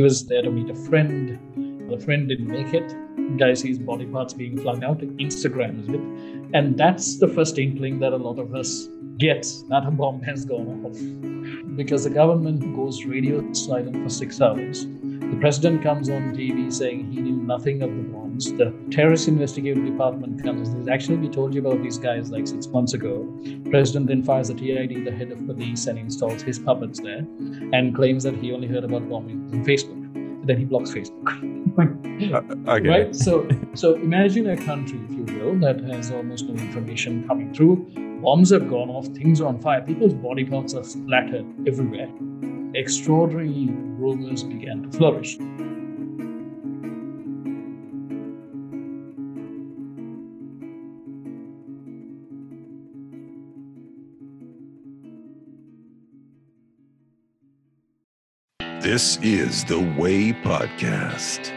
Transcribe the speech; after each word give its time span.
He 0.00 0.02
was 0.02 0.24
there 0.24 0.40
to 0.40 0.50
meet 0.50 0.70
a 0.70 0.74
friend. 0.74 1.90
The 1.90 1.98
friend 1.98 2.26
didn't 2.26 2.46
make 2.46 2.72
it. 2.72 3.36
Guy 3.36 3.52
sees 3.52 3.78
body 3.78 4.06
parts 4.06 4.32
being 4.32 4.56
flung 4.56 4.82
out. 4.82 5.00
Instagrams 5.00 5.92
it. 5.92 6.54
And 6.54 6.78
that's 6.78 7.18
the 7.18 7.28
first 7.28 7.58
inkling 7.58 7.98
that 7.98 8.14
a 8.14 8.16
lot 8.16 8.38
of 8.38 8.54
us 8.54 8.88
get 9.18 9.46
that 9.68 9.84
a 9.84 9.90
bomb 9.90 10.22
has 10.22 10.46
gone 10.46 10.86
off. 10.86 11.76
Because 11.76 12.04
the 12.04 12.08
government 12.08 12.74
goes 12.74 13.04
radio 13.04 13.52
silent 13.52 14.02
for 14.02 14.08
six 14.08 14.40
hours. 14.40 14.86
The 15.30 15.36
president 15.38 15.84
comes 15.84 16.10
on 16.10 16.34
TV 16.34 16.72
saying 16.72 17.12
he 17.12 17.20
knew 17.20 17.36
nothing 17.36 17.82
of 17.82 17.90
the 17.90 18.02
bombs. 18.02 18.52
The 18.52 18.74
terrorist 18.90 19.28
investigative 19.28 19.84
department 19.84 20.42
comes 20.42 20.70
and 20.70 20.78
says, 20.78 20.88
actually, 20.88 21.18
we 21.18 21.28
told 21.28 21.54
you 21.54 21.60
about 21.60 21.82
these 21.84 21.98
guys 21.98 22.32
like 22.32 22.48
six 22.48 22.66
months 22.66 22.94
ago. 22.94 23.28
President 23.70 24.08
then 24.08 24.24
fires 24.24 24.48
the 24.48 24.54
TID, 24.54 25.04
the 25.04 25.12
head 25.12 25.30
of 25.30 25.46
police, 25.46 25.86
and 25.86 26.00
installs 26.00 26.42
his 26.42 26.58
puppets 26.58 26.98
there 26.98 27.24
and 27.72 27.94
claims 27.94 28.24
that 28.24 28.34
he 28.34 28.52
only 28.52 28.66
heard 28.66 28.82
about 28.82 29.02
bombings 29.02 29.52
on 29.52 29.64
Facebook. 29.64 29.99
Then 30.44 30.58
he 30.58 30.64
blocks 30.64 30.90
Facebook. 30.90 31.28
Uh, 31.78 32.70
okay. 32.72 32.88
Right? 32.88 33.16
So 33.16 33.48
so 33.74 33.94
imagine 33.94 34.48
a 34.50 34.56
country, 34.56 35.00
if 35.08 35.12
you 35.12 35.24
will, 35.38 35.58
that 35.60 35.80
has 35.92 36.10
almost 36.10 36.46
no 36.46 36.54
information 36.62 37.26
coming 37.26 37.52
through. 37.54 37.76
Bombs 38.22 38.50
have 38.50 38.68
gone 38.68 38.90
off, 38.90 39.06
things 39.08 39.40
are 39.40 39.46
on 39.46 39.60
fire, 39.60 39.80
people's 39.80 40.14
body 40.14 40.44
parts 40.44 40.74
are 40.74 40.84
splattered 40.84 41.46
everywhere. 41.66 42.08
Extraordinary 42.74 43.68
rumors 43.70 44.42
began 44.42 44.82
to 44.82 44.98
flourish. 44.98 45.38
This 58.80 59.18
is 59.22 59.64
the 59.64 59.78
Way 59.78 60.32
Podcast. 60.32 61.52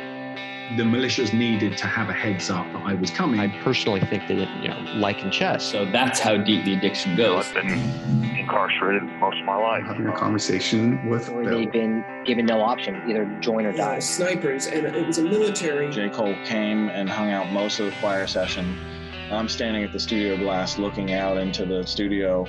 the 0.78 0.84
militias 0.84 1.34
needed 1.34 1.78
to 1.78 1.86
have 1.88 2.10
a 2.10 2.14
heads 2.14 2.50
up 2.50 2.66
that 2.74 2.82
I 2.84 2.94
was 2.96 3.12
coming. 3.12 3.40
I 3.40 3.48
personally 3.64 4.00
think 4.02 4.28
that 4.28 4.38
it, 4.40 4.50
you 4.62 4.70
know, 4.70 4.80
like 4.96 5.22
in 5.22 5.30
chess. 5.32 5.64
So 5.64 5.86
that's 5.86 6.20
how 6.20 6.38
deep 6.38 6.66
the 6.66 6.74
addiction 6.74 7.16
goes. 7.16 7.46
I've 7.48 7.54
been 7.54 8.36
incarcerated 8.40 9.04
most 9.20 9.38
of 9.40 9.46
my 9.46 9.56
life. 9.56 9.84
having 9.86 10.08
a 10.08 10.16
conversation 10.18 11.08
with 11.10 11.30
Or 11.30 11.44
Bill. 11.44 11.60
they've 11.60 11.72
been 11.72 12.04
given 12.26 12.46
no 12.46 12.62
option, 12.62 12.96
either 13.10 13.26
join 13.40 13.66
or 13.66 13.72
die. 13.74 14.00
snipers, 14.00 14.68
and 14.68 14.86
it 14.86 15.06
was 15.06 15.18
a 15.20 15.24
military. 15.24 15.92
J. 15.92 16.10
Cole 16.10 16.36
came 16.46 16.90
and 16.90 17.08
hung 17.10 17.30
out 17.32 17.52
most 17.52 17.80
of 17.80 17.86
the 17.86 17.92
choir 18.00 18.26
session. 18.26 18.76
I'm 19.32 19.48
standing 19.50 19.84
at 19.84 19.92
the 19.92 20.00
studio 20.00 20.38
glass 20.38 20.78
looking 20.78 21.14
out 21.14 21.38
into 21.38 21.66
the 21.66 21.86
studio. 21.86 22.46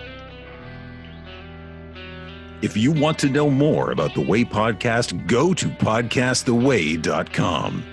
If 2.63 2.77
you 2.77 2.93
want 2.93 3.19
to 3.19 3.29
know 3.29 3.51
more 3.51 3.91
about 3.91 4.15
the 4.15 4.21
Way 4.21 4.45
Podcast, 4.45 5.27
go 5.27 5.53
to 5.55 5.67
podcasttheway.com. 5.67 7.85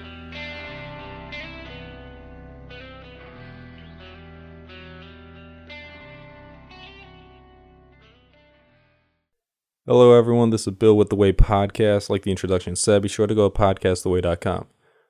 Hello, 9.88 10.18
everyone. 10.18 10.52
This 10.52 10.68
is 10.68 10.76
Bill 10.76 10.96
with 10.96 11.10
the 11.10 11.16
Way 11.16 11.34
Podcast. 11.34 12.10
Like 12.10 12.22
the 12.22 12.32
introduction 12.32 12.76
said, 12.76 13.02
be 13.02 13.10
sure 13.10 13.28
to 13.28 13.36
go 13.36 13.50
to 13.50 13.60
podcasttheway.com. 13.60 14.68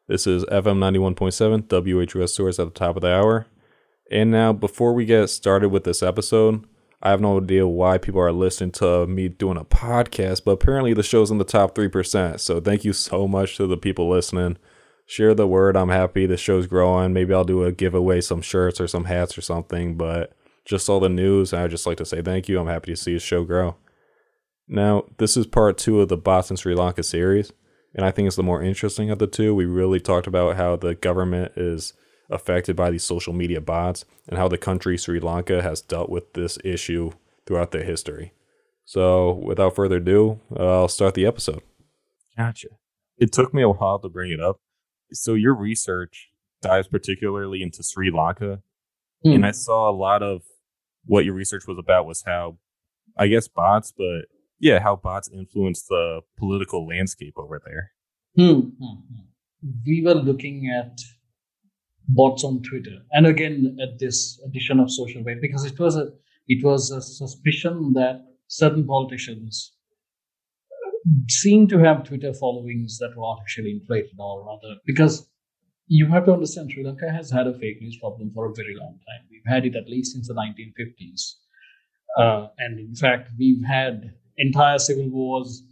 This 0.08 0.26
is 0.26 0.46
FM 0.46 0.80
91.7, 0.80 1.68
WHUS 1.68 2.34
Storrs 2.34 2.58
at 2.58 2.66
the 2.66 2.72
top 2.72 2.96
of 2.96 3.02
the 3.02 3.14
hour. 3.14 3.46
And 4.10 4.32
now, 4.32 4.54
before 4.54 4.94
we 4.94 5.06
get 5.06 5.28
started 5.28 5.70
with 5.70 5.84
this 5.84 6.02
episode, 6.02 6.66
I 7.04 7.10
have 7.10 7.22
no 7.22 7.40
idea 7.40 7.68
why 7.68 7.98
people 7.98 8.22
are 8.22 8.32
listening 8.32 8.72
to 8.74 9.08
me 9.08 9.28
doing 9.28 9.58
a 9.58 9.66
podcast, 9.66 10.44
but 10.46 10.52
apparently 10.52 10.94
the 10.94 11.02
show's 11.02 11.32
in 11.32 11.40
the 11.40 11.44
top 11.44 11.74
3%. 11.74 12.40
So 12.40 12.60
thank 12.60 12.86
you 12.86 12.94
so 12.94 13.28
much 13.28 13.58
to 13.58 13.66
the 13.66 13.78
people 13.78 14.10
listening. 14.10 14.58
Share 15.08 15.34
the 15.34 15.48
word. 15.48 15.76
I'm 15.76 15.90
happy 15.90 16.26
the 16.26 16.38
show's 16.38 16.68
growing. 16.68 17.12
Maybe 17.12 17.34
I'll 17.34 17.44
do 17.44 17.64
a 17.64 17.72
giveaway, 17.72 18.22
some 18.22 18.42
shirts 18.42 18.80
or 18.80 18.88
some 18.88 19.06
hats 19.06 19.38
or 19.38 19.42
something. 19.42 19.98
But 19.98 20.34
just 20.64 20.88
all 20.90 21.00
the 21.00 21.10
news, 21.10 21.54
I'd 21.54 21.72
just 21.72 21.88
like 21.88 21.98
to 21.98 22.06
say 22.06 22.22
thank 22.22 22.48
you. 22.48 22.60
I'm 22.60 22.68
happy 22.68 22.92
to 22.92 22.96
see 22.98 23.14
the 23.14 23.20
show 23.20 23.44
grow. 23.44 23.76
Now, 24.68 25.06
this 25.18 25.36
is 25.36 25.48
part 25.48 25.78
two 25.78 26.00
of 26.02 26.08
the 26.08 26.18
Bots 26.18 26.50
in 26.50 26.56
Sri 26.56 26.74
Lanka 26.74 27.04
series, 27.04 27.52
and 27.94 28.06
I 28.06 28.12
think 28.12 28.28
it's 28.28 28.38
the 28.38 28.44
more 28.44 28.64
interesting 28.64 29.10
of 29.10 29.20
the 29.20 29.28
two. 29.28 29.54
We 29.54 29.66
really 29.66 30.00
talked 30.00 30.28
about 30.28 30.56
how 30.56 30.78
the 30.78 30.96
government 30.96 31.54
is 31.58 31.94
affected 32.32 32.76
by 32.76 32.90
these 32.90 33.04
social 33.04 33.34
media 33.34 33.62
bots 33.62 34.06
and 34.28 34.38
how 34.38 34.48
the 34.48 34.58
country 34.58 34.98
Sri 34.98 35.20
Lanka 35.20 35.62
has 35.62 35.82
dealt 35.82 36.10
with 36.10 36.34
this 36.34 36.58
issue 36.64 37.12
throughout 37.46 37.72
their 37.72 37.84
history. 37.84 38.34
So, 38.86 39.34
without 39.34 39.76
further 39.76 39.98
ado, 39.98 40.40
uh, 40.58 40.82
I'll 40.82 40.88
start 40.88 41.14
the 41.14 41.26
episode. 41.26 41.62
Gotcha. 42.38 42.68
It 43.18 43.32
took 43.32 43.54
me 43.54 43.62
a 43.62 43.70
while 43.70 44.00
to 44.00 44.10
bring 44.10 44.32
it 44.32 44.40
up. 44.42 44.58
So, 45.14 45.34
your 45.34 45.54
research 45.54 46.30
dives 46.62 46.88
particularly 46.88 47.62
into 47.62 47.84
Sri 47.84 48.12
Lanka, 48.12 48.62
Hmm. 49.24 49.34
and 49.34 49.46
I 49.46 49.52
saw 49.52 49.90
a 49.90 49.96
lot 49.96 50.24
of 50.24 50.42
what 51.06 51.26
your 51.26 51.34
research 51.36 51.64
was 51.68 51.78
about 51.80 52.06
was 52.08 52.24
how, 52.26 52.58
I 53.18 53.28
guess, 53.28 53.48
bots, 53.48 53.92
but 53.96 54.24
yeah, 54.60 54.80
how 54.80 54.96
bots 54.96 55.30
influence 55.32 55.84
the 55.84 56.22
political 56.38 56.88
landscape 56.88 57.34
over 57.38 57.62
there. 57.66 57.92
Hmm, 58.36 58.60
hmm, 58.62 58.76
hmm. 58.80 59.22
We 59.86 60.04
were 60.04 60.16
looking 60.16 60.70
at 60.76 61.00
bots 62.08 62.44
on 62.44 62.62
Twitter, 62.64 63.00
and 63.12 63.26
again 63.26 63.78
at 63.82 64.00
this 64.00 64.40
edition 64.46 64.80
of 64.80 64.92
Social 64.92 65.24
Weight 65.24 65.42
because 65.42 65.66
it 65.66 65.80
was 65.80 65.96
a 65.96 66.10
it 66.48 66.64
was 66.64 66.92
a 66.92 67.02
suspicion 67.02 67.94
that 67.94 68.26
certain 68.48 68.86
politicians 68.86 69.74
seem 71.30 71.68
to 71.68 71.80
have 71.80 72.04
Twitter 72.04 72.34
followings 72.34 72.98
that 73.00 73.16
were 73.16 73.26
artificially 73.26 73.72
inflated, 73.72 74.12
or 74.20 74.46
rather, 74.46 74.76
because 74.86 75.28
you 75.88 76.08
have 76.08 76.26
to 76.26 76.34
understand 76.34 76.72
Sri 76.72 76.84
Lanka 76.84 77.12
has 77.12 77.32
had 77.32 77.48
a 77.48 77.58
fake 77.58 77.82
news 77.82 77.98
problem 77.98 78.32
for 78.34 78.46
a 78.46 78.54
very 78.54 78.76
long 78.80 79.00
time. 79.08 79.28
We've 79.30 79.42
had 79.46 79.66
it 79.66 79.76
at 79.76 79.90
least 79.90 80.14
since 80.14 80.28
the 80.28 80.34
1950s, 80.36 81.36
uh, 82.18 82.48
and 82.58 82.80
in 82.80 82.96
fact, 82.96 83.30
we've 83.38 83.64
had 83.64 84.14
entire 84.38 84.80
civil 84.80 85.10
wars 85.10 85.64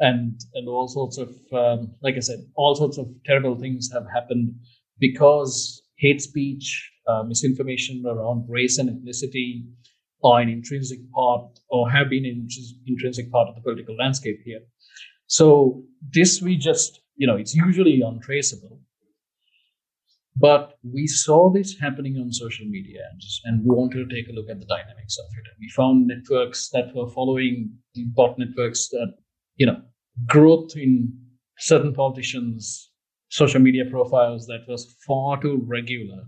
and 0.00 0.40
and 0.54 0.68
all 0.68 0.88
sorts 0.88 1.18
of 1.18 1.30
um, 1.52 1.94
like 2.02 2.16
I 2.16 2.20
said, 2.20 2.40
all 2.54 2.74
sorts 2.74 2.98
of 2.98 3.08
terrible 3.24 3.56
things 3.58 3.90
have 3.92 4.06
happened 4.12 4.54
because 5.02 5.82
hate 5.98 6.22
speech, 6.22 6.66
uh, 7.08 7.24
misinformation 7.24 8.04
around 8.06 8.46
race 8.48 8.78
and 8.78 8.88
ethnicity 8.88 9.64
are 10.24 10.40
an 10.40 10.48
intrinsic 10.48 11.00
part 11.12 11.58
or 11.68 11.90
have 11.90 12.08
been 12.08 12.24
an 12.24 12.46
intrinsic 12.86 13.30
part 13.32 13.48
of 13.48 13.56
the 13.56 13.60
political 13.60 13.96
landscape 13.96 14.38
here. 14.44 14.60
So 15.26 15.82
this 16.14 16.40
we 16.40 16.56
just 16.56 17.00
you 17.16 17.26
know 17.26 17.36
it's 17.36 17.54
usually 17.54 18.00
untraceable. 18.00 18.78
But 20.34 20.78
we 20.82 21.06
saw 21.06 21.50
this 21.52 21.78
happening 21.78 22.16
on 22.16 22.32
social 22.32 22.64
media 22.64 23.00
and, 23.10 23.20
just, 23.20 23.42
and 23.44 23.62
we 23.64 23.76
wanted 23.76 24.08
to 24.08 24.14
take 24.14 24.30
a 24.30 24.32
look 24.32 24.48
at 24.48 24.58
the 24.60 24.64
dynamics 24.64 25.18
of 25.18 25.26
it. 25.38 25.44
And 25.50 25.56
we 25.60 25.68
found 25.68 26.06
networks 26.06 26.70
that 26.70 26.94
were 26.94 27.10
following 27.10 27.70
bot 28.16 28.38
networks 28.38 28.88
that, 28.88 29.12
you 29.56 29.66
know, 29.66 29.82
growth 30.26 30.70
in 30.74 31.12
certain 31.58 31.92
politicians' 31.92 32.91
social 33.32 33.60
media 33.62 33.86
profiles 33.86 34.46
that 34.46 34.60
was 34.68 34.94
far 35.06 35.40
too 35.40 35.62
regular 35.66 36.22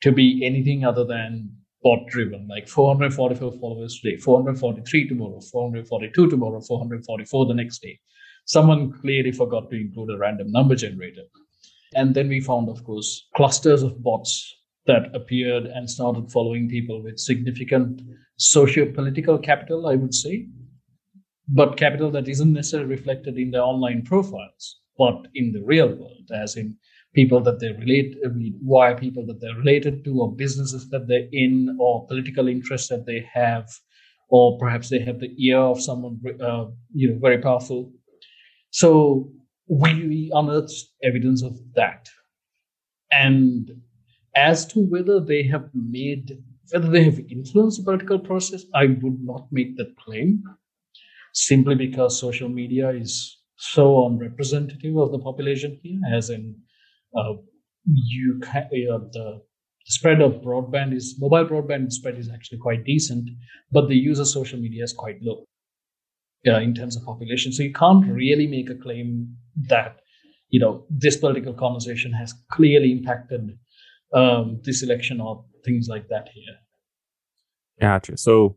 to 0.00 0.12
be 0.12 0.46
anything 0.46 0.84
other 0.84 1.04
than 1.04 1.50
bot 1.82 2.06
driven, 2.06 2.46
like 2.46 2.68
444 2.68 3.58
followers 3.58 3.98
today, 4.00 4.16
443 4.16 5.08
tomorrow, 5.08 5.40
442 5.40 6.30
tomorrow, 6.30 6.60
444 6.60 7.46
the 7.46 7.54
next 7.54 7.82
day. 7.82 7.98
Someone 8.44 8.92
clearly 8.92 9.32
forgot 9.32 9.70
to 9.70 9.80
include 9.80 10.10
a 10.10 10.18
random 10.18 10.52
number 10.52 10.76
generator. 10.76 11.22
And 11.96 12.14
then 12.14 12.28
we 12.28 12.40
found, 12.40 12.68
of 12.68 12.84
course, 12.84 13.26
clusters 13.34 13.82
of 13.82 14.00
bots 14.00 14.54
that 14.86 15.12
appeared 15.12 15.64
and 15.64 15.90
started 15.90 16.30
following 16.30 16.68
people 16.68 17.02
with 17.02 17.18
significant 17.18 18.02
socio-political 18.36 19.38
capital, 19.38 19.88
I 19.88 19.96
would 19.96 20.14
say, 20.14 20.46
but 21.48 21.76
capital 21.76 22.12
that 22.12 22.28
isn't 22.28 22.52
necessarily 22.52 22.90
reflected 22.90 23.36
in 23.36 23.50
their 23.50 23.62
online 23.62 24.02
profiles, 24.02 24.79
but 25.00 25.18
in 25.34 25.52
the 25.52 25.62
real 25.72 25.90
world, 26.00 26.28
as 26.44 26.56
in 26.56 26.76
people 27.14 27.40
that 27.46 27.58
they 27.60 27.72
relate, 27.84 28.10
why 28.72 28.92
people 28.94 29.24
that 29.26 29.40
they're 29.40 29.62
related 29.64 30.04
to, 30.04 30.20
or 30.20 30.36
businesses 30.44 30.90
that 30.90 31.08
they're 31.08 31.30
in, 31.32 31.54
or 31.80 32.06
political 32.06 32.46
interests 32.48 32.88
that 32.88 33.06
they 33.06 33.20
have, 33.32 33.66
or 34.28 34.58
perhaps 34.58 34.90
they 34.90 35.00
have 35.08 35.18
the 35.20 35.32
ear 35.46 35.58
of 35.72 35.80
someone, 35.88 36.20
uh, 36.48 36.66
you 36.92 37.08
know, 37.08 37.18
very 37.18 37.38
powerful. 37.38 37.90
So 38.70 39.32
we 39.68 40.30
unearthed 40.34 40.80
evidence 41.02 41.42
of 41.42 41.54
that. 41.74 42.08
And 43.10 43.70
as 44.36 44.66
to 44.72 44.80
whether 44.80 45.18
they 45.18 45.42
have 45.44 45.68
made, 45.74 46.38
whether 46.72 46.90
they 46.90 47.04
have 47.04 47.20
influenced 47.30 47.78
the 47.78 47.84
political 47.84 48.18
process, 48.18 48.64
I 48.74 48.86
would 48.86 49.18
not 49.32 49.48
make 49.50 49.76
that 49.78 49.96
claim 49.96 50.44
simply 51.32 51.74
because 51.74 52.20
social 52.20 52.50
media 52.50 52.90
is 52.90 53.39
so 53.60 54.06
unrepresentative 54.06 54.96
of 54.96 55.12
the 55.12 55.18
population 55.18 55.78
here, 55.82 56.00
as 56.14 56.30
in 56.30 56.56
uh, 57.14 57.34
you 57.84 58.40
can, 58.42 58.64
uh, 58.64 58.98
the 59.12 59.42
spread 59.84 60.22
of 60.22 60.40
broadband 60.40 60.94
is 60.94 61.16
mobile 61.18 61.44
broadband 61.44 61.92
spread 61.92 62.18
is 62.18 62.30
actually 62.30 62.56
quite 62.56 62.84
decent, 62.84 63.28
but 63.70 63.88
the 63.88 63.96
use 63.96 64.18
of 64.18 64.28
social 64.28 64.58
media 64.58 64.82
is 64.82 64.94
quite 64.94 65.18
low 65.20 65.44
uh, 66.48 66.58
in 66.58 66.74
terms 66.74 66.96
of 66.96 67.04
population. 67.04 67.52
So 67.52 67.62
you 67.62 67.72
can't 67.72 68.06
really 68.06 68.46
make 68.46 68.70
a 68.70 68.74
claim 68.74 69.36
that 69.68 70.00
you 70.48 70.58
know 70.58 70.86
this 70.88 71.18
political 71.18 71.52
conversation 71.52 72.12
has 72.12 72.32
clearly 72.50 72.92
impacted 72.92 73.58
um, 74.14 74.60
this 74.64 74.82
election 74.82 75.20
or 75.20 75.44
things 75.66 75.86
like 75.86 76.08
that 76.08 76.30
here. 76.32 76.56
Gotcha. 77.78 78.16
So 78.16 78.56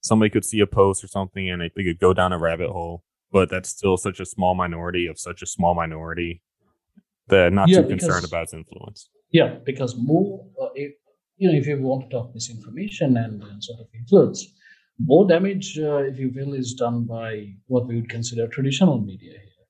somebody 0.00 0.30
could 0.30 0.46
see 0.46 0.60
a 0.60 0.66
post 0.66 1.04
or 1.04 1.08
something 1.08 1.50
and 1.50 1.60
they 1.60 1.84
could 1.84 2.00
go 2.00 2.14
down 2.14 2.32
a 2.32 2.38
rabbit 2.38 2.70
hole, 2.70 3.04
but 3.32 3.48
that's 3.50 3.68
still 3.68 3.96
such 3.96 4.20
a 4.20 4.26
small 4.26 4.54
minority 4.54 5.06
of 5.06 5.18
such 5.18 5.42
a 5.42 5.46
small 5.46 5.74
minority 5.74 6.42
that 7.28 7.52
not 7.52 7.68
Yeah, 7.68 7.82
too 7.82 7.88
concerned 7.88 8.22
because- 8.22 8.30
about 8.30 8.42
its 8.44 8.54
influence. 8.54 9.10
Yeah, 9.32 9.58
because 9.64 9.96
more, 9.96 10.44
uh, 10.60 10.70
if, 10.74 10.92
you 11.36 11.48
know, 11.50 11.56
if 11.56 11.66
you 11.66 11.80
want 11.80 12.02
to 12.04 12.08
talk 12.16 12.34
misinformation 12.34 13.16
and, 13.16 13.42
and 13.42 13.62
sort 13.62 13.80
of 13.80 13.86
influence, 13.94 14.52
more 14.98 15.26
damage, 15.26 15.78
uh, 15.78 15.98
if 15.98 16.18
you 16.18 16.30
will, 16.34 16.52
is 16.54 16.74
done 16.74 17.04
by 17.04 17.54
what 17.68 17.86
we 17.86 17.94
would 17.96 18.08
consider 18.10 18.48
traditional 18.48 19.00
media 19.00 19.32
here. 19.32 19.66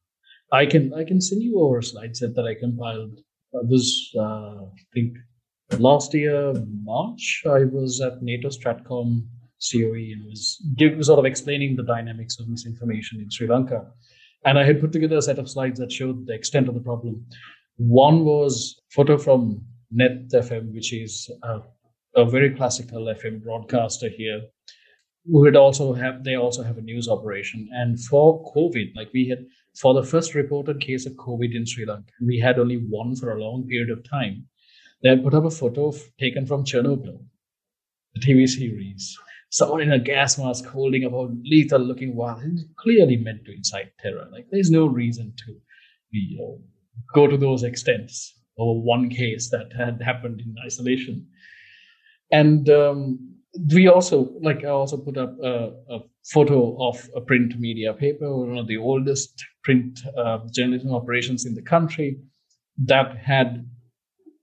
I 0.52 0.66
can 0.66 0.92
I 0.94 1.04
can 1.04 1.20
send 1.20 1.42
you 1.42 1.60
over 1.60 1.78
a 1.78 1.82
slide 1.82 2.16
set 2.16 2.34
that 2.34 2.44
I 2.46 2.54
compiled. 2.54 3.20
Uh, 3.54 3.62
this 3.68 4.12
uh, 4.18 4.62
I 4.64 4.82
think 4.94 5.16
last 5.78 6.12
year 6.14 6.52
March 6.82 7.42
I 7.46 7.64
was 7.76 8.00
at 8.00 8.20
NATO 8.22 8.48
Stratcom 8.48 9.08
COE 9.60 10.12
and 10.12 10.24
was 10.24 10.62
give, 10.76 11.04
sort 11.04 11.18
of 11.18 11.24
explaining 11.24 11.76
the 11.76 11.82
dynamics 11.82 12.38
of 12.38 12.48
misinformation 12.48 13.20
in 13.20 13.30
Sri 13.30 13.46
Lanka, 13.46 13.86
and 14.44 14.58
I 14.58 14.64
had 14.64 14.80
put 14.80 14.92
together 14.92 15.18
a 15.18 15.22
set 15.22 15.38
of 15.38 15.50
slides 15.50 15.78
that 15.80 15.92
showed 15.92 16.26
the 16.26 16.34
extent 16.34 16.68
of 16.68 16.74
the 16.74 16.80
problem. 16.80 17.26
One 17.76 18.24
was 18.24 18.80
photo 18.90 19.18
from 19.18 19.64
Neth 19.94 20.32
FM, 20.32 20.72
which 20.72 20.92
is 20.92 21.30
a, 21.42 21.60
a 22.16 22.24
very 22.24 22.54
classical 22.54 23.04
FM 23.04 23.42
broadcaster 23.42 24.08
here. 24.08 24.42
Who 25.26 25.40
would 25.40 25.56
also 25.56 25.92
have 25.92 26.24
they 26.24 26.36
also 26.36 26.62
have 26.62 26.78
a 26.78 26.82
news 26.82 27.08
operation, 27.08 27.68
and 27.72 28.00
for 28.00 28.42
COVID, 28.54 28.96
like 28.96 29.10
we 29.12 29.28
had 29.28 29.44
for 29.78 29.92
the 29.92 30.02
first 30.02 30.34
reported 30.34 30.80
case 30.80 31.04
of 31.04 31.12
COVID 31.12 31.54
in 31.54 31.66
Sri 31.66 31.84
Lanka, 31.84 32.12
we 32.26 32.38
had 32.38 32.58
only 32.58 32.76
one 32.76 33.14
for 33.14 33.30
a 33.30 33.40
long 33.40 33.66
period 33.68 33.90
of 33.90 34.08
time. 34.08 34.46
They 35.02 35.10
had 35.10 35.22
put 35.22 35.34
up 35.34 35.44
a 35.44 35.50
photo 35.50 35.92
taken 36.18 36.46
from 36.46 36.64
Chernobyl, 36.64 37.22
the 38.14 38.20
TV 38.20 38.48
series. 38.48 39.18
Someone 39.50 39.80
in 39.80 39.92
a 39.92 39.98
gas 39.98 40.38
mask 40.38 40.64
holding 40.66 41.04
up 41.04 41.12
a 41.12 41.28
lethal 41.42 41.80
looking 41.80 42.16
vial. 42.16 42.40
It's 42.44 42.64
clearly 42.78 43.16
meant 43.16 43.44
to 43.46 43.54
incite 43.54 43.92
terror. 43.98 44.28
Like 44.32 44.46
there's 44.50 44.70
no 44.70 44.86
reason 44.86 45.34
to 45.38 45.52
be, 46.12 46.18
you 46.30 46.38
know, 46.38 46.60
go 47.14 47.26
to 47.26 47.36
those 47.36 47.64
extents 47.64 48.34
over 48.58 48.80
one 48.80 49.08
case 49.10 49.50
that 49.50 49.72
had 49.76 50.00
happened 50.02 50.40
in 50.40 50.54
isolation. 50.64 51.26
And 52.30 52.68
um, 52.70 53.36
we 53.74 53.88
also, 53.88 54.30
like, 54.40 54.64
I 54.64 54.68
also 54.68 54.96
put 54.96 55.16
up 55.16 55.36
a, 55.42 55.72
a 55.88 55.98
photo 56.32 56.76
of 56.88 57.08
a 57.16 57.20
print 57.20 57.58
media 57.58 57.92
paper, 57.92 58.32
one 58.36 58.58
of 58.58 58.68
the 58.68 58.76
oldest 58.76 59.44
print 59.64 59.98
uh, 60.16 60.38
journalism 60.52 60.94
operations 60.94 61.44
in 61.44 61.54
the 61.54 61.62
country, 61.62 62.20
that 62.84 63.16
had, 63.16 63.68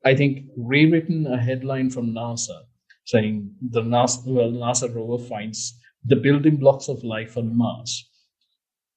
I 0.04 0.16
think, 0.16 0.48
rewritten 0.58 1.28
a 1.28 1.38
headline 1.38 1.90
from 1.90 2.14
NASA 2.14 2.64
saying 3.08 3.50
the 3.62 3.82
NASA, 3.82 4.26
well, 4.28 4.52
NASA 4.52 4.94
rover 4.94 5.24
finds 5.24 5.80
the 6.04 6.18
building 6.18 6.58
blocks 6.58 6.90
of 6.90 7.04
life 7.06 7.38
on 7.38 7.58
Mars. 7.58 8.06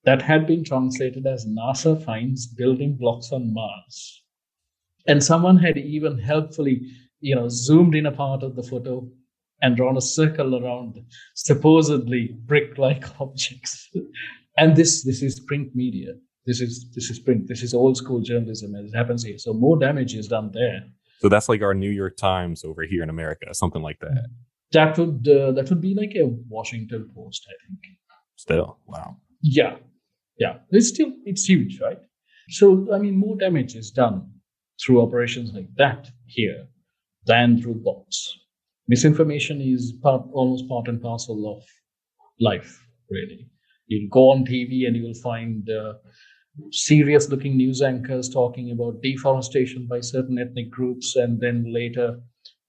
That 0.05 0.21
had 0.21 0.49
been 0.49 0.65
translated 0.65 1.27
as 1.27 1.47
NASA 1.47 2.05
finds 2.05 2.49
building 2.49 2.97
blocks 2.97 3.31
on 3.31 3.55
Mars. 3.55 4.25
And 5.07 5.23
someone 5.23 5.59
had 5.59 5.79
even 5.79 6.19
helpfully, 6.19 6.83
you 7.21 7.37
know, 7.37 7.49
zoomed 7.49 7.95
in 7.95 8.07
a 8.07 8.13
part 8.13 8.43
of 8.43 8.57
the 8.57 8.65
photo 8.65 9.09
and 9.63 9.77
drawn 9.77 9.97
a 9.97 10.01
circle 10.01 10.57
around 10.57 10.99
supposedly 11.37 12.37
brick-like 12.47 13.05
objects. 13.21 13.91
and 14.57 14.75
this 14.75 15.05
this 15.05 15.23
is 15.23 15.39
print 15.39 15.75
media. 15.77 16.15
This 16.47 16.61
is 16.61 16.91
this 16.97 17.11
is 17.11 17.21
print. 17.21 17.47
This 17.47 17.63
is 17.63 17.75
old 17.75 17.97
school 17.97 18.21
journalism 18.21 18.75
as 18.75 18.87
it 18.87 18.97
happens 18.97 19.23
here. 19.23 19.39
So 19.39 19.53
more 19.53 19.79
damage 19.79 20.15
is 20.15 20.27
done 20.27 20.51
there. 20.53 20.83
So 21.21 21.29
that's 21.29 21.49
like 21.49 21.63
our 21.63 21.75
New 21.75 21.91
York 21.91 22.17
Times 22.17 22.65
over 22.65 22.83
here 22.83 23.03
in 23.03 23.11
America, 23.11 23.53
something 23.53 23.83
like 23.83 23.99
that. 24.01 24.29
That 24.73 24.97
would 24.99 25.29
uh, 25.29 25.53
that 25.53 25.69
would 25.69 25.81
be 25.81 25.95
like 25.95 26.15
a 26.17 26.27
Washington 26.49 27.11
Post, 27.15 27.47
I 27.49 27.55
think. 27.67 27.81
Still, 28.37 28.79
wow. 28.87 29.17
Yeah, 29.43 29.77
yeah. 30.39 30.59
It's 30.71 30.89
still 30.89 31.13
it's 31.25 31.45
huge, 31.45 31.81
right? 31.81 31.99
So 32.49 32.89
I 32.95 32.99
mean, 32.99 33.17
more 33.17 33.37
damage 33.37 33.75
is 33.75 33.91
done 33.91 34.31
through 34.81 35.03
operations 35.03 35.53
like 35.53 35.69
that 35.77 36.11
here 36.27 36.67
than 37.27 37.61
through 37.61 37.83
bots. 37.85 38.39
Misinformation 38.89 39.61
is 39.61 39.93
part, 40.03 40.23
almost 40.33 40.69
part 40.69 40.89
and 40.89 41.03
parcel 41.03 41.57
of 41.57 41.63
life, 42.41 42.83
really. 43.11 43.47
You'll 43.87 44.09
go 44.11 44.31
on 44.31 44.45
TV 44.45 44.87
and 44.87 44.97
you 44.97 45.03
will 45.03 45.21
find 45.23 45.69
uh, 45.69 45.95
serious 46.71 47.29
looking 47.29 47.57
news 47.57 47.83
anchors 47.83 48.29
talking 48.29 48.71
about 48.71 49.03
deforestation 49.03 49.87
by 49.87 50.01
certain 50.01 50.39
ethnic 50.39 50.71
groups, 50.71 51.17
and 51.17 51.41
then 51.41 51.73
later 51.73 52.21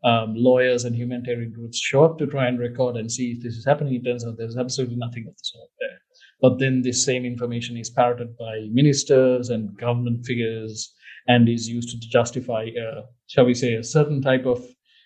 um, 0.03 0.33
lawyers 0.35 0.85
and 0.85 0.95
humanitarian 0.95 1.51
groups 1.51 1.79
show 1.79 2.03
up 2.03 2.17
to 2.17 2.25
try 2.27 2.47
and 2.47 2.59
record 2.59 2.95
and 2.95 3.11
see 3.11 3.31
if 3.31 3.43
this 3.43 3.55
is 3.55 3.65
happening. 3.65 3.95
It 3.95 4.03
turns 4.03 4.25
out 4.25 4.37
there's 4.37 4.57
absolutely 4.57 4.95
nothing 4.97 5.25
of 5.27 5.33
the 5.33 5.43
sort 5.43 5.69
there. 5.79 5.97
But 6.41 6.59
then 6.59 6.81
this 6.81 7.05
same 7.05 7.23
information 7.23 7.77
is 7.77 7.89
parroted 7.89 8.35
by 8.37 8.67
ministers 8.71 9.49
and 9.49 9.77
government 9.77 10.25
figures 10.25 10.91
and 11.27 11.47
is 11.47 11.69
used 11.69 11.89
to 11.89 11.99
justify, 12.09 12.69
uh, 12.69 13.01
shall 13.27 13.45
we 13.45 13.53
say, 13.53 13.75
a 13.75 13.83
certain 13.83 14.21
type 14.21 14.45
of 14.45 14.65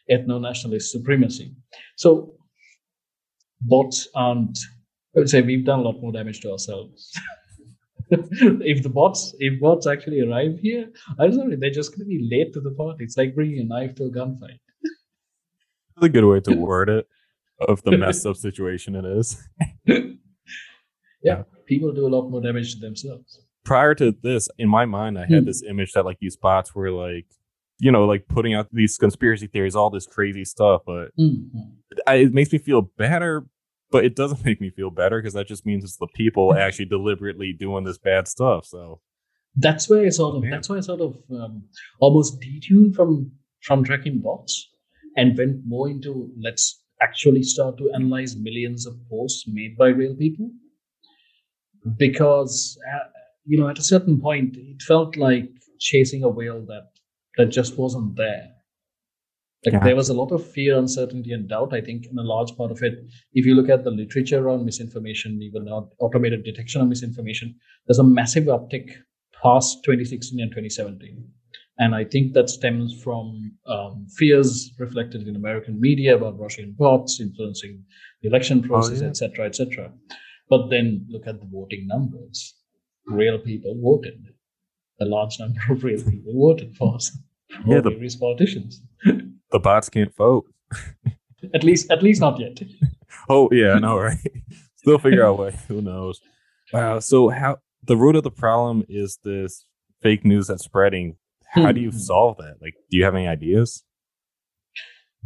ethno 0.10 0.40
nationalist 0.40 0.92
supremacy. 0.92 1.54
So 1.98 2.36
bots 3.62 4.08
aren't, 4.16 4.58
I 5.16 5.20
would 5.20 5.30
say 5.30 5.42
we've 5.42 5.66
done 5.66 5.80
a 5.80 5.84
lot 5.84 6.02
more 6.02 6.14
damage 6.14 6.40
to 6.42 6.52
ourselves. 6.52 7.12
if 8.12 8.84
the 8.84 8.90
bots, 8.90 9.34
if 9.40 9.60
bots 9.60 9.88
actually 9.88 10.22
arrive 10.22 10.60
here, 10.62 10.92
I'm 11.20 11.34
sorry, 11.34 11.56
they're 11.56 11.70
just 11.72 11.92
going 11.92 12.02
to 12.02 12.06
be 12.06 12.28
late 12.32 12.54
to 12.54 12.62
the 12.62 12.72
party. 12.72 13.04
It's 13.04 13.18
like 13.18 13.36
bringing 13.36 13.60
a 13.60 13.64
knife 13.64 13.96
to 13.96 14.06
a 14.06 14.10
gunfight. 14.10 14.60
That's 15.96 16.08
a 16.08 16.10
good 16.10 16.26
way 16.26 16.40
to 16.42 16.54
word 16.54 16.90
it 16.90 17.08
of 17.68 17.82
the 17.84 17.98
messed 17.98 18.26
up 18.30 18.36
situation 18.36 18.96
it 18.96 19.06
is. 19.06 19.42
yeah, 21.24 21.44
people 21.66 21.92
do 21.94 22.08
a 22.08 22.10
lot 22.10 22.30
more 22.30 22.42
damage 22.42 22.74
to 22.76 22.80
themselves. 22.80 23.40
Prior 23.64 23.96
to 23.96 24.12
this, 24.22 24.50
in 24.60 24.70
my 24.70 24.86
mind, 24.86 25.18
I 25.18 25.22
had 25.26 25.40
Hmm. 25.40 25.46
this 25.46 25.64
image 25.64 25.94
that 25.94 26.06
like 26.06 26.20
these 26.20 26.36
bots 26.38 26.76
were 26.76 26.92
like, 26.92 27.26
you 27.80 27.92
know, 27.92 28.06
like 28.06 28.28
putting 28.28 28.54
out 28.54 28.68
these 28.72 28.98
conspiracy 28.98 29.48
theories, 29.48 29.76
all 29.76 29.90
this 29.90 30.06
crazy 30.06 30.46
stuff. 30.46 30.82
But 30.86 31.10
Mhm. 31.18 31.78
I, 32.06 32.16
it 32.16 32.34
makes 32.34 32.52
me 32.52 32.60
feel 32.60 32.82
better, 32.98 33.46
but 33.92 34.06
it 34.06 34.16
doesn't 34.16 34.46
make 34.50 34.62
me 34.62 34.70
feel 34.70 34.90
better 34.92 35.20
because 35.22 35.34
that 35.34 35.48
just 35.48 35.66
means 35.66 35.84
it's 35.84 35.98
the 35.98 36.08
people 36.16 36.54
actually 36.54 36.86
deliberately 36.86 37.54
doing 37.58 37.84
this 37.84 37.98
bad 37.98 38.28
stuff. 38.28 38.66
So 38.66 39.02
That's 39.56 39.90
why 39.90 40.06
I 40.06 40.10
sort 40.10 40.36
of 40.36 40.42
Man. 40.44 40.52
that's 40.52 40.70
why 40.70 40.78
I 40.78 40.82
sort 40.82 41.02
of 41.02 41.18
um, 41.32 41.64
almost 42.00 42.42
detuned 42.42 42.96
from 42.96 43.32
from 43.62 43.84
tracking 43.84 44.20
bots 44.22 44.70
and 45.18 45.38
went 45.38 45.62
more 45.66 45.90
into 45.90 46.30
let's 46.40 46.82
actually 47.02 47.44
start 47.44 47.78
to 47.78 47.92
analyze 47.94 48.36
millions 48.36 48.86
of 48.86 48.94
posts 49.10 49.46
made 49.48 49.78
by 49.78 49.88
real 49.88 50.16
people 50.16 50.50
because 51.98 52.78
uh, 52.94 53.08
you 53.46 53.60
know 53.60 53.68
at 53.70 53.80
a 53.80 53.84
certain 53.84 54.20
point 54.20 54.56
it 54.58 54.82
felt 54.82 55.16
like 55.18 55.50
chasing 55.80 56.24
a 56.24 56.30
whale 56.30 56.62
that 56.66 56.90
that 57.38 57.48
just 57.48 57.78
wasn't 57.78 58.16
there 58.16 58.48
like 59.66 59.74
Yeah. 59.74 59.84
there 59.84 59.96
was 59.96 60.10
a 60.10 60.14
lot 60.14 60.32
of 60.32 60.46
fear 60.56 60.78
uncertainty 60.78 61.32
and 61.34 61.48
doubt 61.50 61.74
i 61.74 61.82
think 61.82 62.06
in 62.12 62.18
a 62.18 62.24
large 62.34 62.52
part 62.58 62.72
of 62.72 62.82
it 62.84 62.96
if 63.34 63.46
you 63.46 63.56
look 63.56 63.70
at 63.70 63.84
the 63.84 63.92
literature 63.92 64.48
on 64.50 64.66
misinformation 64.66 65.42
even 65.42 65.68
automated 66.00 66.44
detection 66.44 66.82
of 66.82 66.88
misinformation 66.88 67.56
there's 67.88 68.00
a 68.00 68.04
massive 68.04 68.46
uptick 68.46 68.88
past 69.44 69.84
2016 69.84 70.40
and 70.40 70.52
2017 70.52 71.28
and 71.78 71.94
I 71.94 72.06
think 72.06 72.32
that 72.36 72.50
stems 72.50 72.94
from 73.04 73.52
um, 73.68 74.08
fears 74.18 74.72
reflected 74.80 75.28
in 75.28 75.36
American 75.36 75.78
media 75.82 76.16
about 76.16 76.40
Russian 76.40 76.74
bots 76.80 77.20
influencing 77.20 77.84
the 78.22 78.30
election 78.30 78.64
process, 78.64 79.02
yeah. 79.02 79.10
etc., 79.10 79.46
etc. 79.48 79.92
But 80.50 80.70
then 80.70 81.06
look 81.10 81.28
at 81.28 81.42
the 81.42 81.48
voting 81.52 81.86
numbers. 81.86 82.54
Real 83.08 83.40
people 83.40 83.76
voted. 83.84 84.24
A 85.02 85.06
large 85.06 85.38
number 85.38 85.60
of 85.72 85.84
real 85.84 86.02
people 86.02 86.32
voted 86.34 86.78
for, 86.78 86.98
for 86.98 87.74
Yeah, 87.74 87.82
the- 87.82 87.90
various 87.90 88.16
politicians. 88.16 88.82
the 89.56 89.60
bots 89.60 89.88
can't 89.88 90.14
vote. 90.18 90.46
At 91.54 91.64
least, 91.64 91.90
at 91.90 92.04
least 92.04 92.20
not 92.22 92.38
yet. 92.40 92.60
Oh 93.30 93.48
yeah, 93.52 93.72
I 93.76 93.80
know, 93.80 93.98
right? 93.98 94.18
Still 94.76 95.00
figure 95.00 95.26
out 95.26 95.40
way. 95.40 95.58
Who 95.70 95.82
knows? 95.82 96.20
Wow. 96.74 97.00
So 97.00 97.30
how 97.30 97.58
the 97.84 97.96
root 97.96 98.16
of 98.18 98.24
the 98.24 98.30
problem 98.46 98.84
is 98.90 99.18
this 99.24 99.66
fake 100.04 100.24
news 100.26 100.48
that's 100.48 100.64
spreading. 100.66 101.16
How 101.48 101.72
do 101.72 101.80
you 101.82 101.92
Hmm. 101.92 101.98
solve 101.98 102.38
that? 102.38 102.56
Like, 102.62 102.76
do 102.92 102.98
you 102.98 103.04
have 103.06 103.16
any 103.16 103.28
ideas? 103.28 103.84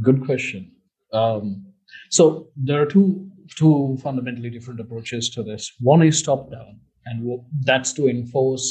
Good 0.01 0.23
question. 0.25 0.71
Um, 1.11 1.65
so 2.11 2.47
there 2.55 2.79
are 2.81 2.85
two 2.85 3.27
two 3.57 3.97
fundamentally 4.03 4.51
different 4.51 4.79
approaches 4.79 5.29
to 5.31 5.43
this. 5.43 5.63
One 5.81 6.01
is 6.03 6.21
top 6.21 6.51
down, 6.51 6.79
and 7.07 7.15
that's 7.65 7.91
to 7.93 8.07
enforce 8.07 8.65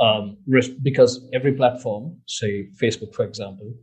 um, 0.00 0.38
risk 0.46 0.70
because 0.82 1.12
every 1.34 1.52
platform, 1.52 2.16
say 2.26 2.52
Facebook, 2.82 3.14
for 3.14 3.24
example, 3.26 3.74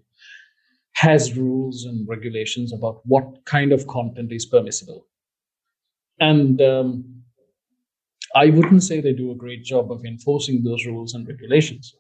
has 0.96 1.38
rules 1.38 1.86
and 1.86 2.08
regulations 2.08 2.74
about 2.74 3.02
what 3.06 3.46
kind 3.46 3.72
of 3.72 3.86
content 3.88 4.32
is 4.32 4.46
permissible. 4.46 5.08
And 6.20 6.62
um, 6.62 7.24
I 8.36 8.50
wouldn't 8.50 8.84
say 8.84 9.02
they 9.02 9.14
do 9.14 9.32
a 9.32 9.36
great 9.36 9.64
job 9.64 9.92
of 9.92 10.06
enforcing 10.06 10.64
those 10.64 10.86
rules 10.86 11.14
and 11.14 11.28
regulations. 11.28 11.94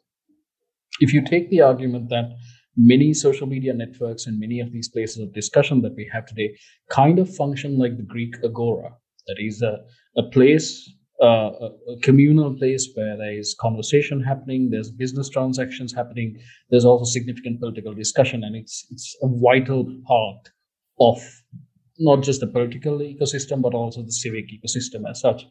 If 1.00 1.14
you 1.14 1.24
take 1.26 1.50
the 1.50 1.62
argument 1.62 2.10
that 2.10 2.32
many 2.78 3.14
social 3.14 3.48
media 3.48 3.74
networks 3.74 4.28
and 4.28 4.40
many 4.40 4.60
of 4.60 4.72
these 4.72 4.90
places 4.90 5.20
of 5.22 5.34
discussion 5.34 5.82
that 5.82 5.96
we 5.96 6.10
have 6.12 6.26
today 6.26 6.56
kind 6.90 7.20
of 7.20 7.34
function 7.34 7.78
like 7.78 7.98
the 7.98 8.04
Greek 8.04 8.36
agora, 8.44 8.92
that 9.28 9.38
is 9.40 9.62
a, 9.62 9.80
a 10.18 10.24
place, 10.24 10.90
a, 11.22 11.26
a 11.26 11.98
communal 12.02 12.54
place 12.54 12.90
where 12.96 13.18
there 13.18 13.38
is 13.38 13.56
conversation 13.60 14.22
happening, 14.22 14.70
there's 14.70 14.92
business 14.92 15.30
transactions 15.30 15.94
happening, 15.94 16.38
there's 16.70 16.86
also 16.86 17.06
significant 17.06 17.60
political 17.60 17.94
discussion, 17.94 18.44
and 18.44 18.56
it's 18.56 18.86
it's 18.92 19.16
a 19.22 19.28
vital 19.28 19.86
part 20.08 20.50
of 21.00 21.18
not 22.00 22.24
just 22.24 22.42
the 22.42 22.48
political 22.48 23.00
ecosystem 23.00 23.62
but 23.62 23.74
also 23.74 24.02
the 24.04 24.12
civic 24.12 24.46
ecosystem 24.50 25.10
as 25.10 25.22
such. 25.22 25.46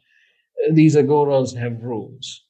These 0.72 0.96
agoras 0.96 1.56
have 1.56 1.82
rules, 1.82 2.44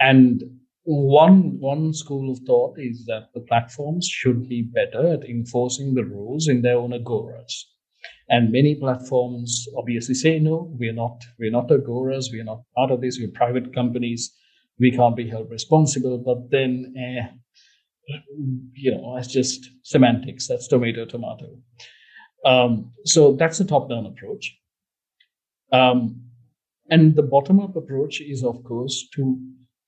and 0.00 0.42
one 0.84 1.58
one 1.60 1.92
school 1.92 2.32
of 2.32 2.38
thought 2.40 2.78
is 2.78 3.04
that 3.06 3.28
the 3.34 3.40
platforms 3.40 4.06
should 4.06 4.48
be 4.48 4.62
better 4.62 5.06
at 5.08 5.24
enforcing 5.24 5.94
the 5.94 6.04
rules 6.04 6.48
in 6.48 6.62
their 6.62 6.78
own 6.78 6.92
agoras 6.92 7.64
and 8.28 8.52
many 8.52 8.74
platforms 8.74 9.66
obviously 9.76 10.14
say 10.14 10.38
no 10.38 10.74
we're 10.78 10.92
not 10.92 11.24
we're 11.38 11.50
not 11.50 11.68
agoras 11.68 12.26
we're 12.30 12.44
not 12.44 12.60
part 12.76 12.90
of 12.90 13.00
this 13.00 13.18
we're 13.18 13.30
private 13.30 13.74
companies 13.74 14.34
we 14.78 14.90
can't 14.90 15.16
be 15.16 15.28
held 15.28 15.50
responsible. 15.50 16.18
But 16.18 16.50
then 16.50 16.94
eh, 16.96 17.26
you 18.74 18.90
know 18.92 19.16
it's 19.16 19.28
just 19.28 19.70
semantics 19.82 20.48
that's 20.48 20.68
tomato 20.68 21.04
tomato. 21.04 21.58
Um, 22.44 22.92
so 23.04 23.32
that's 23.32 23.58
the 23.58 23.64
top 23.64 23.88
down 23.88 24.06
approach. 24.06 24.56
Um, 25.72 26.22
and 26.90 27.16
the 27.16 27.22
bottom 27.22 27.60
up 27.60 27.76
approach 27.76 28.20
is 28.20 28.42
of 28.42 28.62
course 28.64 29.06
to 29.14 29.38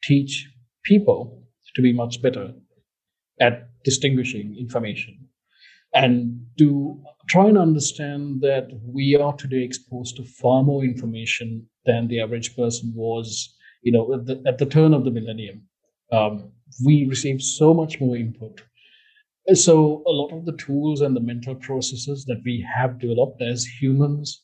teach 0.03 0.49
people 0.85 1.43
to 1.75 1.83
be 1.83 1.93
much 1.93 2.21
better 2.21 2.53
at 3.41 3.69
distinguishing 3.85 4.57
information 4.59 5.29
and 5.95 6.47
to 6.59 7.01
try 7.29 7.47
and 7.47 7.59
understand 7.59 8.41
that 8.41 8.69
we 8.85 9.17
are 9.17 9.35
today 9.35 9.63
exposed 9.63 10.17
to 10.17 10.25
far 10.25 10.63
more 10.63 10.85
information 10.85 11.67
than 11.87 12.09
the 12.09 12.21
average 12.21 12.57
person 12.57 12.93
was 12.95 13.55
you 13.83 13.93
know 13.93 14.13
at 14.15 14.27
the, 14.27 14.43
at 14.47 14.59
the 14.59 14.67
turn 14.67 14.95
of 14.95 15.05
the 15.05 15.11
millennium. 15.11 15.63
Um, 16.13 16.53
we 16.85 17.07
receive 17.09 17.41
so 17.41 17.73
much 17.73 18.01
more 18.01 18.17
input. 18.17 18.63
So 19.55 20.03
a 20.07 20.11
lot 20.11 20.33
of 20.33 20.45
the 20.45 20.57
tools 20.57 21.01
and 21.01 21.17
the 21.17 21.21
mental 21.21 21.55
processes 21.55 22.25
that 22.27 22.43
we 22.45 22.67
have 22.77 23.01
developed 23.01 23.43
as 23.43 23.65
humans 23.65 24.43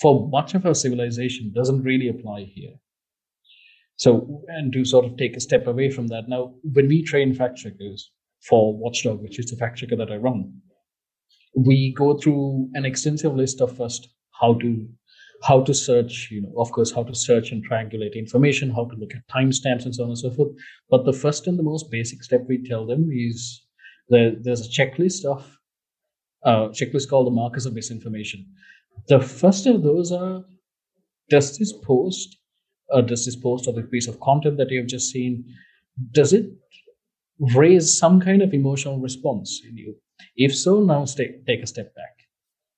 for 0.00 0.28
much 0.28 0.54
of 0.54 0.66
our 0.66 0.74
civilization 0.74 1.52
doesn't 1.54 1.82
really 1.82 2.08
apply 2.08 2.44
here. 2.54 2.74
So, 3.96 4.42
and 4.48 4.72
to 4.72 4.84
sort 4.84 5.04
of 5.04 5.16
take 5.16 5.36
a 5.36 5.40
step 5.40 5.66
away 5.66 5.90
from 5.90 6.08
that, 6.08 6.28
now 6.28 6.54
when 6.72 6.88
we 6.88 7.02
train 7.02 7.34
fact 7.34 7.58
checkers 7.58 8.10
for 8.48 8.76
Watchdog, 8.76 9.22
which 9.22 9.38
is 9.38 9.50
the 9.50 9.56
fact 9.56 9.78
checker 9.78 9.96
that 9.96 10.10
I 10.10 10.16
run, 10.16 10.52
we 11.56 11.94
go 11.96 12.18
through 12.18 12.68
an 12.74 12.84
extensive 12.84 13.34
list 13.34 13.60
of 13.60 13.76
first 13.76 14.08
how 14.40 14.54
to 14.54 14.88
how 15.42 15.62
to 15.62 15.74
search, 15.74 16.28
you 16.30 16.40
know, 16.40 16.52
of 16.56 16.72
course, 16.72 16.90
how 16.90 17.02
to 17.02 17.14
search 17.14 17.50
and 17.52 17.68
triangulate 17.68 18.14
information, 18.14 18.70
how 18.70 18.86
to 18.86 18.96
look 18.96 19.10
at 19.14 19.28
timestamps 19.28 19.84
and 19.84 19.94
so 19.94 20.04
on 20.04 20.08
and 20.08 20.18
so 20.18 20.30
forth. 20.30 20.52
But 20.88 21.04
the 21.04 21.12
first 21.12 21.46
and 21.46 21.58
the 21.58 21.62
most 21.62 21.90
basic 21.90 22.22
step 22.22 22.46
we 22.48 22.66
tell 22.66 22.86
them 22.86 23.10
is 23.12 23.62
that 24.08 24.40
there's 24.42 24.66
a 24.66 24.70
checklist 24.70 25.24
of 25.24 25.58
uh, 26.44 26.68
checklist 26.68 27.10
called 27.10 27.26
the 27.26 27.30
markers 27.30 27.66
of 27.66 27.74
misinformation. 27.74 28.46
The 29.08 29.20
first 29.20 29.66
of 29.66 29.82
those 29.82 30.12
are 30.12 30.44
does 31.30 31.58
this 31.58 31.72
post 31.72 32.36
uh, 32.92 33.00
does 33.00 33.24
this 33.24 33.36
post 33.36 33.66
or 33.66 33.72
the 33.72 33.82
piece 33.82 34.08
of 34.08 34.20
content 34.20 34.56
that 34.58 34.70
you've 34.70 34.86
just 34.86 35.10
seen 35.10 35.44
does 36.12 36.32
it 36.32 36.46
raise 37.38 37.98
some 37.98 38.20
kind 38.20 38.42
of 38.42 38.54
emotional 38.54 38.98
response 39.00 39.60
in 39.68 39.76
you. 39.76 39.96
If 40.36 40.56
so 40.56 40.80
now 40.80 41.04
stay, 41.04 41.36
take 41.46 41.62
a 41.62 41.66
step 41.66 41.94
back. 41.94 42.16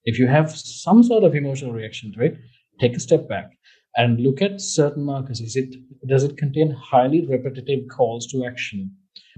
If 0.05 0.19
you 0.19 0.27
have 0.27 0.51
some 0.57 1.03
sort 1.03 1.25
of 1.25 1.35
emotional 1.35 1.73
reaction 1.73 2.13
to 2.15 2.25
it 2.25 2.39
take 2.81 2.97
a 2.97 3.01
step 3.01 3.29
back 3.29 3.57
and 3.97 4.21
look 4.21 4.43
at 4.43 4.61
certain 4.61 5.03
markers. 5.03 5.41
Is 5.41 5.57
it 5.57 5.75
does 6.07 6.25
it 6.25 6.37
contain 6.37 6.71
highly 6.71 7.27
repetitive 7.27 7.89
calls 7.89 8.27
to 8.29 8.45
action? 8.45 8.95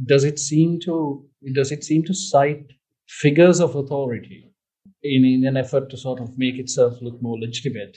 Does 0.06 0.24
it 0.24 0.38
seem 0.38 0.80
to 0.80 1.24
does 1.54 1.72
it 1.72 1.84
seem 1.84 2.04
to 2.04 2.14
cite 2.14 2.66
figures 3.08 3.60
of 3.60 3.74
authority 3.76 4.52
in, 5.02 5.24
in 5.24 5.46
an 5.46 5.56
effort 5.56 5.88
to 5.90 5.96
sort 5.96 6.20
of 6.20 6.36
make 6.38 6.58
itself 6.58 7.00
look 7.00 7.20
more 7.22 7.38
legitimate? 7.38 7.96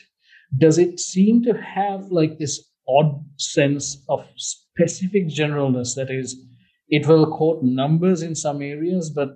Does 0.58 0.78
it 0.78 1.00
seem 1.00 1.44
to 1.44 1.54
have 1.54 2.12
like 2.12 2.38
this 2.38 2.70
odd 2.88 3.24
sense 3.38 4.04
of 4.10 4.26
specific 4.36 5.28
generalness 5.28 5.96
that 5.96 6.10
is 6.12 6.46
it 6.92 7.08
will 7.08 7.26
quote 7.36 7.64
numbers 7.64 8.22
in 8.22 8.36
some 8.36 8.62
areas 8.62 9.10
but 9.10 9.30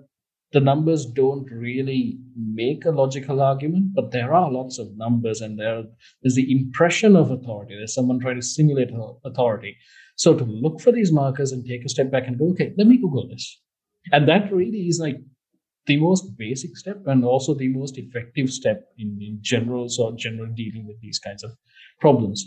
the 0.52 0.60
numbers 0.60 1.04
don't 1.06 1.50
really 1.50 2.18
make 2.36 2.84
a 2.84 2.90
logical 2.90 3.40
argument 3.40 3.92
but 3.94 4.12
there 4.12 4.32
are 4.32 4.50
lots 4.52 4.78
of 4.78 4.96
numbers 4.96 5.40
and 5.40 5.58
there 5.58 5.82
is 6.22 6.36
the 6.36 6.50
impression 6.52 7.16
of 7.16 7.30
authority 7.30 7.74
there's 7.74 7.94
someone 7.94 8.20
trying 8.20 8.40
to 8.40 8.46
simulate 8.46 8.90
authority 9.24 9.76
so 10.16 10.34
to 10.34 10.44
look 10.44 10.80
for 10.80 10.92
these 10.92 11.12
markers 11.12 11.52
and 11.52 11.66
take 11.66 11.84
a 11.84 11.88
step 11.88 12.10
back 12.10 12.26
and 12.26 12.38
go 12.38 12.50
okay 12.50 12.72
let 12.78 12.86
me 12.86 12.96
google 12.96 13.28
this 13.28 13.60
and 14.12 14.28
that 14.28 14.52
really 14.52 14.86
is 14.86 15.00
like 15.00 15.16
the 15.86 15.96
most 15.96 16.36
basic 16.36 16.76
step 16.76 16.98
and 17.06 17.24
also 17.24 17.54
the 17.54 17.68
most 17.68 17.96
effective 17.96 18.50
step 18.50 18.88
in, 18.98 19.18
in 19.20 19.38
general 19.40 19.88
or 19.98 20.16
general 20.16 20.52
dealing 20.54 20.86
with 20.86 21.00
these 21.00 21.18
kinds 21.18 21.44
of 21.44 21.52
problems. 22.00 22.44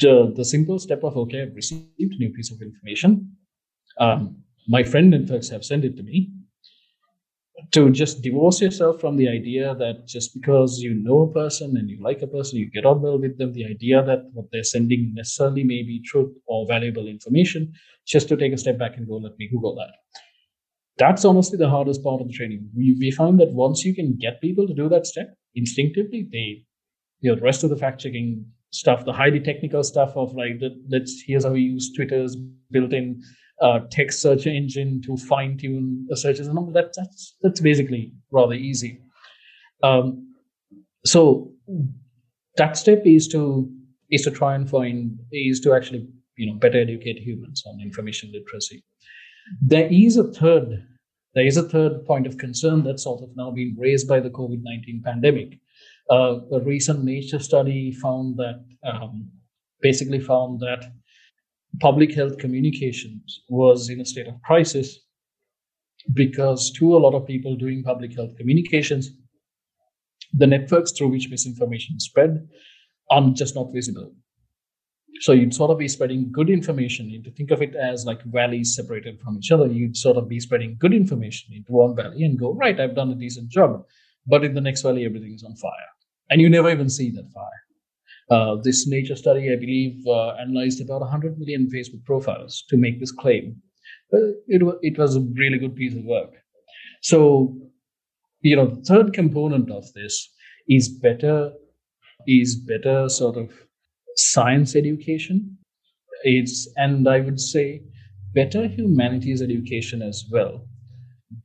The, 0.00 0.32
the 0.34 0.44
simple 0.44 0.78
step 0.78 1.04
of, 1.04 1.16
okay, 1.16 1.42
I've 1.42 1.54
received 1.54 1.86
a 1.98 2.18
new 2.18 2.30
piece 2.30 2.50
of 2.50 2.60
information. 2.60 3.36
Um, 3.98 4.36
my 4.68 4.82
friend 4.82 5.14
and 5.14 5.28
folks 5.28 5.48
have 5.48 5.64
sent 5.64 5.84
it 5.84 5.96
to 5.96 6.02
me. 6.02 6.30
To 7.72 7.90
just 7.90 8.22
divorce 8.22 8.60
yourself 8.60 9.00
from 9.00 9.16
the 9.16 9.28
idea 9.28 9.74
that 9.74 10.06
just 10.06 10.32
because 10.32 10.78
you 10.78 10.94
know 10.94 11.22
a 11.22 11.32
person 11.32 11.76
and 11.76 11.90
you 11.90 12.00
like 12.00 12.22
a 12.22 12.26
person, 12.26 12.58
you 12.58 12.70
get 12.70 12.86
on 12.86 13.02
well 13.02 13.18
with 13.18 13.36
them, 13.36 13.52
the 13.52 13.66
idea 13.66 14.02
that 14.04 14.30
what 14.32 14.46
they're 14.52 14.62
sending 14.62 15.12
necessarily 15.14 15.64
may 15.64 15.82
be 15.82 16.00
truth 16.06 16.32
or 16.46 16.66
valuable 16.68 17.08
information, 17.08 17.72
just 18.06 18.28
to 18.28 18.36
take 18.36 18.52
a 18.52 18.56
step 18.56 18.78
back 18.78 18.96
and 18.96 19.08
go, 19.08 19.16
let 19.16 19.36
me 19.38 19.48
Google 19.50 19.74
that 19.74 19.90
that's 20.98 21.24
honestly 21.24 21.56
the 21.56 21.70
hardest 21.70 22.02
part 22.02 22.20
of 22.20 22.26
the 22.26 22.34
training. 22.34 22.68
We, 22.76 22.96
we 22.98 23.10
that 23.10 23.52
once 23.52 23.84
you 23.84 23.94
can 23.94 24.16
get 24.16 24.40
people 24.40 24.66
to 24.66 24.74
do 24.74 24.88
that 24.88 25.06
step 25.06 25.34
instinctively, 25.54 26.28
they, 26.30 26.64
you 27.20 27.30
know, 27.30 27.36
the 27.36 27.42
rest 27.42 27.64
of 27.64 27.70
the 27.70 27.76
fact 27.76 28.00
checking 28.00 28.44
stuff, 28.70 29.04
the 29.04 29.12
highly 29.12 29.40
technical 29.40 29.82
stuff 29.84 30.16
of 30.16 30.34
like, 30.34 30.60
let's, 30.90 31.22
here's 31.24 31.44
how 31.44 31.52
we 31.52 31.62
use 31.62 31.92
Twitter's 31.94 32.36
built 32.70 32.92
in 32.92 33.22
uh, 33.60 33.80
text 33.90 34.20
search 34.22 34.46
engine 34.46 35.02
to 35.02 35.16
fine 35.16 35.56
tune 35.58 36.06
searches 36.14 36.46
and 36.46 36.58
all 36.58 36.70
that. 36.72 36.92
That's, 36.96 37.36
that's 37.42 37.60
basically 37.60 38.12
rather 38.30 38.54
easy. 38.54 39.00
Um, 39.82 40.34
so 41.04 41.52
that 42.56 42.76
step 42.76 43.02
is 43.04 43.28
to, 43.28 43.70
is 44.10 44.22
to 44.22 44.30
try 44.30 44.54
and 44.54 44.68
find, 44.68 45.18
is 45.32 45.60
to 45.60 45.74
actually, 45.74 46.08
you 46.36 46.46
know, 46.46 46.58
better 46.58 46.80
educate 46.80 47.18
humans 47.18 47.62
on 47.66 47.80
information 47.80 48.32
literacy. 48.32 48.82
There 49.62 49.88
is 49.90 50.16
a 50.16 50.24
third, 50.24 50.84
there 51.34 51.46
is 51.46 51.56
a 51.56 51.68
third 51.68 52.04
point 52.06 52.26
of 52.26 52.38
concern 52.38 52.84
that's 52.84 53.04
sort 53.04 53.22
of 53.22 53.30
now 53.36 53.50
been 53.50 53.76
raised 53.78 54.08
by 54.08 54.20
the 54.20 54.30
COVID 54.30 54.60
19 54.62 55.02
pandemic. 55.04 55.58
Uh, 56.10 56.40
a 56.52 56.60
recent 56.60 57.04
Nature 57.04 57.38
study 57.38 57.92
found 57.92 58.36
that, 58.36 58.64
um, 58.84 59.30
basically 59.80 60.20
found 60.20 60.60
that 60.60 60.90
public 61.80 62.14
health 62.14 62.38
communications 62.38 63.42
was 63.48 63.88
in 63.88 64.00
a 64.00 64.04
state 64.04 64.26
of 64.26 64.40
crisis 64.42 64.98
because 66.14 66.70
to 66.72 66.96
a 66.96 66.98
lot 66.98 67.14
of 67.14 67.26
people 67.26 67.56
doing 67.56 67.82
public 67.82 68.14
health 68.14 68.36
communications, 68.36 69.10
the 70.32 70.46
networks 70.46 70.92
through 70.92 71.08
which 71.08 71.28
misinformation 71.30 72.00
spread 72.00 72.48
are 73.10 73.30
just 73.34 73.54
not 73.54 73.72
visible. 73.72 74.12
So 75.20 75.32
you'd 75.32 75.54
sort 75.54 75.70
of 75.70 75.78
be 75.78 75.88
spreading 75.88 76.30
good 76.30 76.48
information 76.48 77.10
into 77.10 77.30
think 77.30 77.50
of 77.50 77.60
it 77.60 77.74
as 77.74 78.04
like 78.04 78.22
valleys 78.24 78.74
separated 78.74 79.20
from 79.20 79.36
each 79.38 79.50
other. 79.50 79.66
You'd 79.66 79.96
sort 79.96 80.16
of 80.16 80.28
be 80.28 80.38
spreading 80.38 80.76
good 80.78 80.94
information 80.94 81.54
into 81.54 81.72
one 81.72 81.96
valley 81.96 82.22
and 82.22 82.38
go, 82.38 82.54
right, 82.54 82.78
I've 82.78 82.94
done 82.94 83.10
a 83.10 83.16
decent 83.16 83.48
job. 83.48 83.84
But 84.26 84.44
in 84.44 84.54
the 84.54 84.60
next 84.60 84.82
valley, 84.82 85.04
everything's 85.04 85.42
on 85.42 85.56
fire. 85.56 85.72
And 86.30 86.40
you 86.40 86.48
never 86.48 86.70
even 86.70 86.88
see 86.88 87.10
that 87.10 87.32
fire. 87.32 87.67
Uh, 88.30 88.56
this 88.62 88.86
nature 88.86 89.16
study, 89.16 89.50
I 89.50 89.56
believe, 89.56 90.06
uh, 90.06 90.34
analyzed 90.34 90.82
about 90.82 91.00
100 91.00 91.38
million 91.38 91.70
Facebook 91.74 92.04
profiles 92.04 92.64
to 92.68 92.76
make 92.76 93.00
this 93.00 93.12
claim. 93.12 93.56
It, 94.10 94.62
it 94.82 94.98
was 94.98 95.16
a 95.16 95.20
really 95.20 95.58
good 95.58 95.74
piece 95.74 95.94
of 95.94 96.04
work. 96.04 96.30
So, 97.02 97.56
you 98.42 98.56
know, 98.56 98.66
the 98.66 98.82
third 98.82 99.12
component 99.14 99.70
of 99.70 99.90
this 99.94 100.30
is 100.68 100.88
better, 100.88 101.52
is 102.26 102.56
better 102.56 103.08
sort 103.08 103.36
of 103.36 103.50
science 104.16 104.76
education. 104.76 105.56
It's, 106.22 106.68
and 106.76 107.08
I 107.08 107.20
would 107.20 107.40
say, 107.40 107.82
better 108.34 108.66
humanities 108.66 109.40
education 109.40 110.02
as 110.02 110.24
well, 110.30 110.66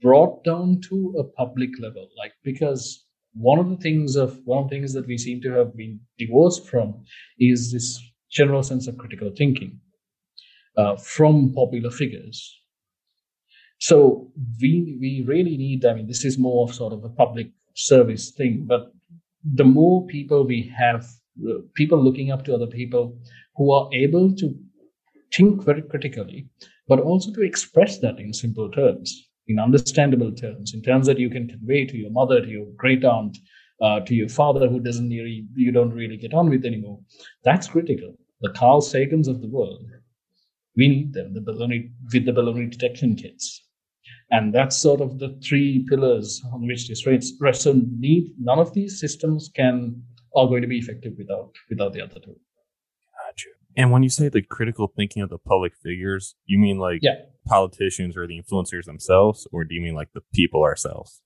brought 0.02 0.44
down 0.44 0.82
to 0.90 1.16
a 1.18 1.24
public 1.24 1.70
level. 1.80 2.10
Like, 2.18 2.34
because 2.44 3.03
one 3.36 3.60
of 3.60 3.70
the 3.70 3.78
things 3.78 4.16
of 4.16 4.40
one 4.46 4.64
of 4.64 4.70
the 4.70 4.76
things 4.76 4.94
that 4.94 5.08
we 5.08 5.18
seem 5.18 5.42
to 5.42 5.52
have 5.52 5.76
been 5.76 6.00
divorced 6.18 6.68
from 6.68 7.04
is 7.40 7.72
this 7.72 8.00
general 8.32 8.64
sense 8.64 8.88
of 8.88 8.98
critical 8.98 9.32
thinking 9.36 9.80
uh, 10.78 10.96
from 10.96 11.54
popular 11.54 11.92
figures. 11.92 12.60
So 13.80 14.32
we 14.62 14.98
we 15.00 15.24
really 15.28 15.58
need. 15.58 15.86
I 15.86 15.94
mean, 15.94 16.08
this 16.08 16.26
is 16.26 16.38
more 16.38 16.64
of 16.64 16.76
sort 16.76 16.94
of 16.94 17.04
a 17.04 17.10
public 17.10 17.48
service 17.76 18.32
thing, 18.32 18.66
but 18.68 18.92
the 19.44 19.66
more 19.66 20.06
people 20.08 20.46
we 20.46 20.72
have, 20.78 21.06
uh, 21.50 21.60
people 21.74 22.02
looking 22.02 22.32
up 22.32 22.46
to 22.46 22.54
other 22.54 22.68
people 22.68 23.18
who 23.56 23.72
are 23.72 23.90
able 23.94 24.34
to 24.36 24.56
think 25.36 25.64
very 25.64 25.82
critically, 25.82 26.48
but 26.88 27.00
also 27.00 27.32
to 27.34 27.42
express 27.42 28.00
that 28.00 28.20
in 28.20 28.32
simple 28.34 28.72
terms, 28.72 29.30
in 29.48 29.60
understandable 29.60 30.32
terms, 30.32 30.74
in 30.74 30.82
terms 30.82 31.08
that 31.08 31.20
you 31.20 31.30
can 31.30 31.48
convey 31.48 31.86
to 31.86 31.98
your 31.98 32.12
mother, 32.12 32.42
to 32.42 32.48
your 32.48 32.68
great 32.78 33.04
aunt, 33.04 33.38
uh, 33.82 34.00
to 34.02 34.16
your 34.16 34.30
father 34.30 34.68
who 34.68 34.80
doesn't 34.80 35.10
really 35.10 35.46
you 35.56 35.72
don't 35.72 35.94
really 35.94 36.18
get 36.18 36.34
on 36.34 36.50
with 36.50 36.66
anymore. 36.66 37.00
That's 37.44 37.68
critical. 37.68 38.16
The 38.42 38.52
Carl 38.52 38.82
Sagans 38.82 39.28
of 39.28 39.42
the 39.42 39.48
world, 39.48 39.86
we 40.76 40.88
need 40.88 41.14
them. 41.14 41.34
The 41.34 41.42
baloney 41.42 41.92
with 42.12 42.26
the 42.26 42.32
baloney 42.32 42.70
detection 42.70 43.16
kits, 43.16 43.66
and 44.32 44.54
that's 44.54 44.78
sort 44.78 45.02
of 45.02 45.20
the 45.20 45.38
three 45.48 45.86
pillars 45.90 46.42
on 46.54 46.66
which 46.66 46.88
this 46.88 47.06
rests. 47.06 47.64
So 47.64 47.82
need 47.98 48.34
none 48.40 48.60
of 48.60 48.74
these 48.74 49.00
systems 49.00 49.50
can 49.54 50.02
are 50.36 50.48
going 50.48 50.62
to 50.62 50.68
be 50.68 50.80
effective 50.80 51.14
without 51.18 51.52
without 51.70 51.94
the 51.94 52.02
other 52.02 52.20
two. 52.20 52.36
And 53.76 53.92
when 53.92 54.04
you 54.04 54.10
say 54.10 54.30
the 54.30 54.42
critical 54.42 54.92
thinking 54.96 55.24
of 55.24 55.30
the 55.30 55.38
public 55.38 55.74
figures, 55.82 56.36
you 56.46 56.60
mean 56.60 56.78
like 56.78 57.00
yeah. 57.02 57.16
politicians 57.48 58.16
or 58.16 58.28
the 58.28 58.42
influencers 58.42 58.86
themselves, 58.86 59.48
or 59.52 59.64
do 59.64 59.74
you 59.74 59.82
mean 59.82 59.96
like 59.96 60.10
the 60.14 60.22
people 60.34 60.62
ourselves? 60.64 61.22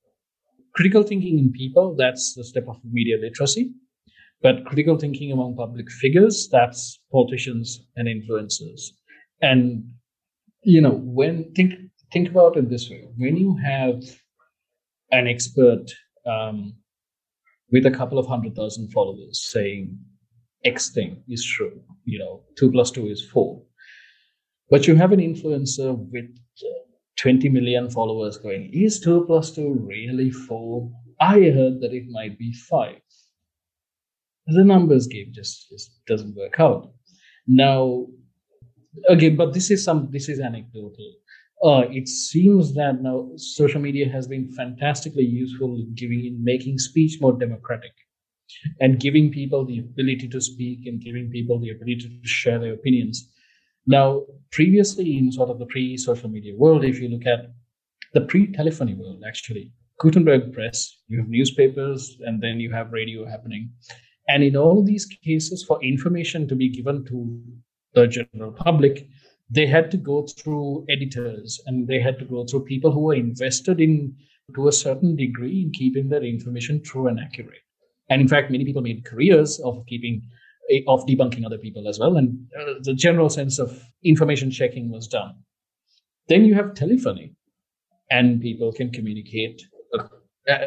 critical 0.77 1.01
thinking 1.01 1.39
in 1.39 1.51
people, 1.51 1.95
that's 1.95 2.35
the 2.35 2.43
step 2.43 2.65
of 2.69 2.77
media 2.89 3.17
literacy. 3.19 3.73
But 4.43 4.63
critical 4.65 4.95
thinking 4.95 5.31
among 5.31 5.55
public 5.55 5.89
figures, 5.89 6.47
that's 6.51 6.99
politicians 7.11 7.81
and 7.95 8.07
influencers. 8.07 8.81
And, 9.41 9.83
you 10.61 10.79
know, 10.79 11.01
when 11.03 11.51
think 11.55 11.73
think 12.13 12.29
about 12.29 12.55
it 12.55 12.69
this 12.69 12.89
way, 12.89 13.07
when 13.17 13.35
you 13.35 13.57
have 13.57 14.03
an 15.11 15.27
expert 15.27 15.85
um, 16.27 16.75
with 17.71 17.87
a 17.87 17.91
couple 17.91 18.19
of 18.19 18.27
hundred 18.27 18.55
thousand 18.55 18.91
followers 18.91 19.43
saying 19.43 19.97
X 20.63 20.89
thing 20.89 21.23
is 21.27 21.45
true, 21.45 21.81
you 22.05 22.19
know, 22.19 22.43
two 22.57 22.71
plus 22.71 22.91
two 22.91 23.07
is 23.07 23.23
four. 23.23 23.63
But 24.69 24.87
you 24.87 24.95
have 24.95 25.11
an 25.11 25.19
influencer 25.19 25.95
with 26.11 26.25
uh, 26.25 26.77
20 27.17 27.49
million 27.49 27.89
followers 27.89 28.37
going, 28.37 28.69
is 28.73 28.99
2 28.99 29.25
plus 29.25 29.51
2 29.51 29.73
really 29.73 30.29
4? 30.29 30.91
I 31.21 31.39
heard 31.49 31.79
that 31.81 31.93
it 31.93 32.03
might 32.09 32.37
be 32.37 32.53
5. 32.53 32.95
The 34.47 34.63
numbers 34.63 35.07
game 35.07 35.31
just, 35.33 35.69
just 35.69 35.91
doesn't 36.05 36.35
work 36.35 36.59
out. 36.59 36.91
Now, 37.47 38.07
again, 39.07 39.35
but 39.35 39.53
this 39.53 39.71
is 39.71 39.83
some 39.83 40.09
this 40.11 40.29
is 40.29 40.39
anecdotal. 40.39 41.13
Uh, 41.63 41.83
it 41.89 42.07
seems 42.07 42.73
that 42.75 43.01
now 43.01 43.29
social 43.35 43.81
media 43.81 44.07
has 44.09 44.27
been 44.27 44.51
fantastically 44.51 45.23
useful 45.23 45.75
in 45.75 45.93
giving 45.95 46.25
in 46.25 46.43
making 46.43 46.77
speech 46.77 47.19
more 47.19 47.33
democratic 47.33 47.93
and 48.79 48.99
giving 48.99 49.31
people 49.31 49.65
the 49.65 49.79
ability 49.79 50.27
to 50.27 50.41
speak 50.41 50.85
and 50.85 51.01
giving 51.01 51.29
people 51.29 51.59
the 51.59 51.69
ability 51.69 52.21
to 52.21 52.27
share 52.27 52.59
their 52.59 52.73
opinions 52.73 53.29
now, 53.87 54.25
previously 54.51 55.17
in 55.17 55.31
sort 55.31 55.49
of 55.49 55.59
the 55.59 55.65
pre-social 55.65 56.29
media 56.29 56.53
world, 56.57 56.83
if 56.83 56.99
you 56.99 57.07
look 57.07 57.25
at 57.25 57.53
the 58.13 58.21
pre-telephony 58.21 58.95
world, 58.95 59.23
actually, 59.25 59.71
Gutenberg 59.99 60.51
press, 60.51 60.93
you 61.07 61.19
have 61.19 61.29
newspapers, 61.29 62.17
and 62.25 62.43
then 62.43 62.59
you 62.59 62.69
have 62.73 62.91
radio 62.91 63.25
happening. 63.25 63.71
And 64.27 64.43
in 64.43 64.57
all 64.57 64.79
of 64.79 64.85
these 64.85 65.05
cases, 65.05 65.63
for 65.63 65.81
information 65.81 66.49
to 66.49 66.55
be 66.55 66.67
given 66.67 67.05
to 67.05 67.41
the 67.93 68.07
general 68.07 68.51
public, 68.51 69.07
they 69.49 69.65
had 69.65 69.89
to 69.91 69.97
go 69.97 70.27
through 70.27 70.85
editors 70.89 71.61
and 71.65 71.87
they 71.87 72.01
had 72.01 72.19
to 72.19 72.25
go 72.25 72.45
through 72.45 72.65
people 72.65 72.91
who 72.91 72.99
were 72.99 73.15
invested 73.15 73.79
in 73.79 74.13
to 74.53 74.67
a 74.67 74.73
certain 74.73 75.15
degree 75.15 75.61
in 75.61 75.71
keeping 75.71 76.09
that 76.09 76.25
information 76.25 76.83
true 76.83 77.07
and 77.07 77.21
accurate. 77.21 77.61
And 78.09 78.21
in 78.21 78.27
fact, 78.27 78.51
many 78.51 78.65
people 78.65 78.81
made 78.81 79.05
careers 79.05 79.59
of 79.59 79.85
keeping 79.87 80.21
of 80.87 81.05
debunking 81.05 81.45
other 81.45 81.57
people 81.57 81.87
as 81.87 81.99
well. 81.99 82.17
And 82.17 82.45
uh, 82.59 82.73
the 82.81 82.93
general 82.93 83.29
sense 83.29 83.59
of 83.59 83.81
information 84.03 84.51
checking 84.51 84.91
was 84.91 85.07
done. 85.07 85.35
Then 86.27 86.43
you 86.43 86.55
have 86.55 86.73
telephony, 86.73 87.35
and 88.11 88.41
people 88.41 88.73
can 88.73 88.91
communicate 88.91 89.61
uh, 89.97 90.03
uh, 90.49 90.57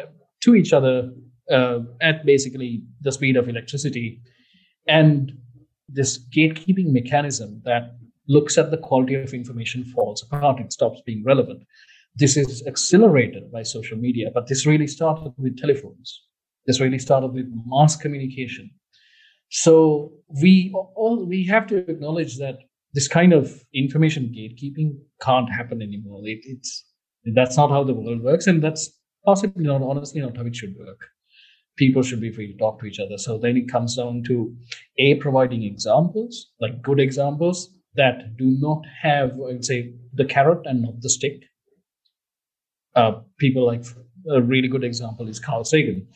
to 0.41 0.55
each 0.55 0.73
other 0.73 1.11
uh, 1.51 1.79
at 2.01 2.25
basically 2.25 2.83
the 3.01 3.11
speed 3.11 3.37
of 3.37 3.47
electricity. 3.47 4.21
And 4.87 5.33
this 5.87 6.17
gatekeeping 6.35 6.91
mechanism 6.91 7.61
that 7.65 7.95
looks 8.27 8.57
at 8.57 8.71
the 8.71 8.77
quality 8.77 9.15
of 9.15 9.33
information 9.33 9.83
falls 9.83 10.23
apart 10.23 10.59
and 10.59 10.71
stops 10.71 11.01
being 11.05 11.23
relevant. 11.23 11.63
This 12.15 12.37
is 12.37 12.65
accelerated 12.65 13.51
by 13.51 13.63
social 13.63 13.97
media, 13.97 14.31
but 14.33 14.47
this 14.47 14.65
really 14.65 14.87
started 14.87 15.33
with 15.37 15.57
telephones. 15.57 16.23
This 16.67 16.79
really 16.79 16.99
started 16.99 17.33
with 17.33 17.51
mass 17.65 17.95
communication 17.95 18.71
so 19.51 20.13
we 20.41 20.73
all 20.73 21.25
we 21.25 21.45
have 21.47 21.67
to 21.67 21.77
acknowledge 21.91 22.37
that 22.37 22.59
this 22.93 23.09
kind 23.09 23.33
of 23.33 23.61
information 23.73 24.33
gatekeeping 24.33 24.97
can't 25.21 25.51
happen 25.51 25.81
anymore. 25.81 26.21
It, 26.23 26.39
it's 26.43 26.85
that's 27.35 27.57
not 27.57 27.69
how 27.69 27.83
the 27.83 27.93
world 27.93 28.23
works, 28.23 28.47
and 28.47 28.63
that's 28.63 28.89
possibly 29.25 29.65
not 29.65 29.81
honestly 29.81 30.21
not 30.21 30.37
how 30.37 30.45
it 30.45 30.55
should 30.55 30.75
work. 30.79 31.01
People 31.75 32.01
should 32.01 32.21
be 32.21 32.31
free 32.31 32.51
to 32.51 32.57
talk 32.57 32.79
to 32.79 32.85
each 32.85 32.99
other. 32.99 33.17
So 33.17 33.37
then 33.37 33.57
it 33.57 33.69
comes 33.69 33.97
down 33.97 34.23
to 34.27 34.55
a 34.97 35.15
providing 35.15 35.63
examples, 35.63 36.51
like 36.61 36.81
good 36.81 37.01
examples 37.01 37.69
that 37.95 38.37
do 38.37 38.55
not 38.59 38.83
have, 39.01 39.31
I 39.31 39.53
would 39.53 39.65
say, 39.65 39.93
the 40.13 40.25
carrot 40.25 40.61
and 40.63 40.81
not 40.81 41.01
the 41.01 41.09
stick. 41.09 41.43
Uh, 42.95 43.19
people 43.37 43.65
like 43.65 43.83
a 44.29 44.41
really 44.41 44.69
good 44.69 44.85
example 44.85 45.27
is 45.27 45.39
Carl 45.39 45.65
Sagan, 45.65 46.07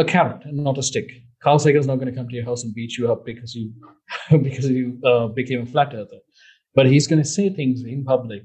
a 0.00 0.04
carrot 0.04 0.44
and 0.44 0.64
not 0.68 0.78
a 0.78 0.82
stick 0.82 1.10
Carl 1.42 1.58
Sagan's 1.58 1.86
not 1.86 1.96
going 1.96 2.12
to 2.12 2.16
come 2.16 2.28
to 2.28 2.34
your 2.34 2.44
house 2.44 2.64
and 2.64 2.74
beat 2.74 2.98
you 2.98 3.10
up 3.10 3.24
because 3.24 3.54
you 3.54 3.72
because 4.42 4.68
you 4.68 4.98
uh, 5.04 5.28
became 5.28 5.62
a 5.62 5.66
flat 5.66 5.94
earther, 5.94 6.18
but 6.74 6.86
he's 6.86 7.06
going 7.06 7.22
to 7.22 7.28
say 7.28 7.48
things 7.48 7.82
in 7.82 8.04
public. 8.04 8.42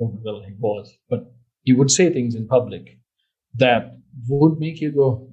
Oh, 0.00 0.18
well, 0.24 0.42
he 0.46 0.54
was, 0.58 0.90
but 1.10 1.30
he 1.62 1.74
would 1.74 1.90
say 1.90 2.10
things 2.10 2.34
in 2.34 2.48
public 2.48 2.98
that 3.56 3.92
would 4.28 4.58
make 4.58 4.80
you 4.80 4.90
go, 4.92 5.30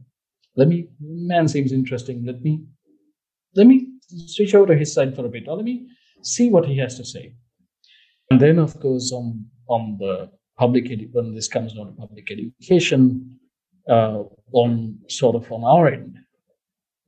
"Let 0.57 0.67
me, 0.67 0.89
man 0.99 1.47
seems 1.47 1.71
interesting. 1.71 2.25
Let 2.25 2.41
me, 2.41 2.65
let 3.55 3.67
me 3.67 3.87
switch 4.09 4.53
over 4.53 4.67
to 4.67 4.77
his 4.77 4.93
side 4.93 5.15
for 5.15 5.25
a 5.25 5.29
bit, 5.29 5.47
or 5.47 5.55
let 5.55 5.65
me 5.65 5.87
see 6.23 6.49
what 6.49 6.65
he 6.65 6.77
has 6.79 6.97
to 6.97 7.05
say." 7.05 7.33
And 8.29 8.41
then, 8.41 8.59
of 8.59 8.77
course, 8.81 9.13
on 9.13 9.45
on 9.69 9.97
the 9.99 10.29
public 10.57 10.85
edu- 10.85 11.13
when 11.13 11.33
this 11.33 11.47
comes 11.47 11.73
down 11.73 11.85
to 11.85 11.91
public 11.93 12.29
education, 12.29 13.39
uh, 13.89 14.23
on 14.53 14.99
sort 15.07 15.35
of 15.35 15.51
on 15.51 15.63
our 15.63 15.87
end, 15.87 16.17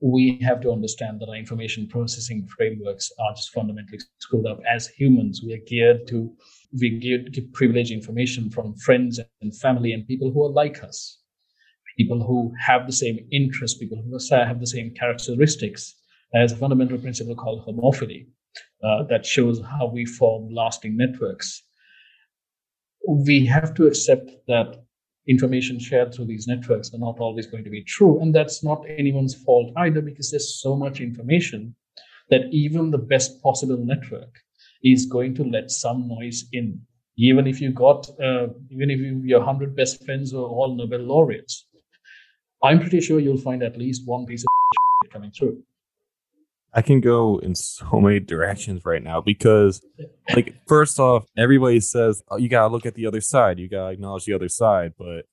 we 0.02 0.40
have 0.42 0.62
to 0.62 0.72
understand 0.72 1.20
that 1.20 1.30
our 1.30 1.36
information 1.36 1.88
processing 1.88 2.48
frameworks 2.48 3.12
are 3.20 3.34
just 3.36 3.52
fundamentally 3.52 4.00
screwed 4.20 4.48
up. 4.48 4.60
As 4.70 4.88
humans, 4.88 5.42
we 5.44 5.54
are 5.54 5.66
geared 5.68 6.08
to 6.08 6.34
we 6.80 7.00
geared 7.00 7.34
to 7.34 7.42
privilege 7.54 7.92
information 7.92 8.50
from 8.50 8.76
friends 8.76 9.20
and 9.42 9.56
family 9.58 9.92
and 9.92 10.08
people 10.08 10.32
who 10.32 10.46
are 10.46 10.52
like 10.52 10.84
us, 10.84 11.20
people 11.98 12.24
who 12.24 12.54
have 12.60 12.86
the 12.86 12.94
same 12.94 13.20
interests, 13.32 13.78
people 13.78 13.98
who 13.98 14.36
have 14.36 14.60
the 14.60 14.68
same 14.68 14.94
characteristics. 14.94 15.96
There's 16.32 16.52
a 16.52 16.58
fundamental 16.58 17.00
principle 17.00 17.36
called 17.36 17.66
homophily 17.66 18.28
uh, 18.84 19.04
that 19.10 19.26
shows 19.26 19.62
how 19.62 19.88
we 19.88 20.06
form 20.06 20.54
lasting 20.54 20.96
networks. 20.96 21.64
We 23.08 23.46
have 23.48 23.74
to 23.76 23.88
accept 23.88 24.30
that 24.48 24.84
information 25.30 25.80
shared 25.80 26.14
through 26.14 26.26
these 26.26 26.48
networks 26.48 26.94
are 26.94 26.98
not 26.98 27.20
always 27.20 27.46
going 27.46 27.64
to 27.64 27.70
be 27.70 27.84
true. 27.84 28.20
And 28.20 28.34
that's 28.34 28.64
not 28.64 28.84
anyone's 28.90 29.36
fault 29.36 29.72
either, 29.78 30.02
because 30.02 30.32
there's 30.32 30.60
so 30.60 30.76
much 30.76 31.00
information 31.00 31.76
that 32.30 32.42
even 32.52 32.92
the 32.92 32.98
best 32.98 33.42
possible 33.42 33.78
network 33.78 34.34
is 34.84 35.06
going 35.06 35.36
to 35.36 35.44
let 35.44 35.70
some 35.70 36.08
noise 36.08 36.46
in. 36.52 36.82
Even 37.18 37.48
if 37.48 37.62
you 37.62 37.72
got, 37.72 38.10
uh, 38.22 38.48
even 38.72 38.90
if 38.90 39.00
you, 39.00 39.22
your 39.24 39.40
100 39.40 39.76
best 39.76 40.04
friends 40.06 40.34
are 40.34 40.38
all 40.38 40.76
Nobel 40.76 41.00
laureates, 41.00 41.66
I'm 42.64 42.80
pretty 42.80 43.02
sure 43.02 43.20
you'll 43.20 43.38
find 43.38 43.62
at 43.62 43.78
least 43.78 44.04
one 44.08 44.26
piece 44.26 44.44
of 44.44 45.12
coming 45.12 45.32
through. 45.32 45.62
I 46.74 46.82
can 46.82 47.02
go 47.02 47.40
in 47.40 47.56
so 47.56 48.00
many 48.00 48.20
directions 48.20 48.86
right 48.86 49.04
now 49.04 49.22
because, 49.22 49.82
like, 50.36 50.56
first 50.68 51.00
off, 51.00 51.26
everybody 51.38 51.80
says 51.80 52.22
oh, 52.30 52.38
you 52.38 52.48
gotta 52.48 52.72
look 52.72 52.86
at 52.86 52.96
the 52.96 53.08
other 53.08 53.22
side, 53.22 53.60
you 53.60 53.68
gotta 53.68 53.94
acknowledge 53.94 54.26
the 54.26 54.34
other 54.34 54.50
side. 54.50 54.94
But 54.98 55.26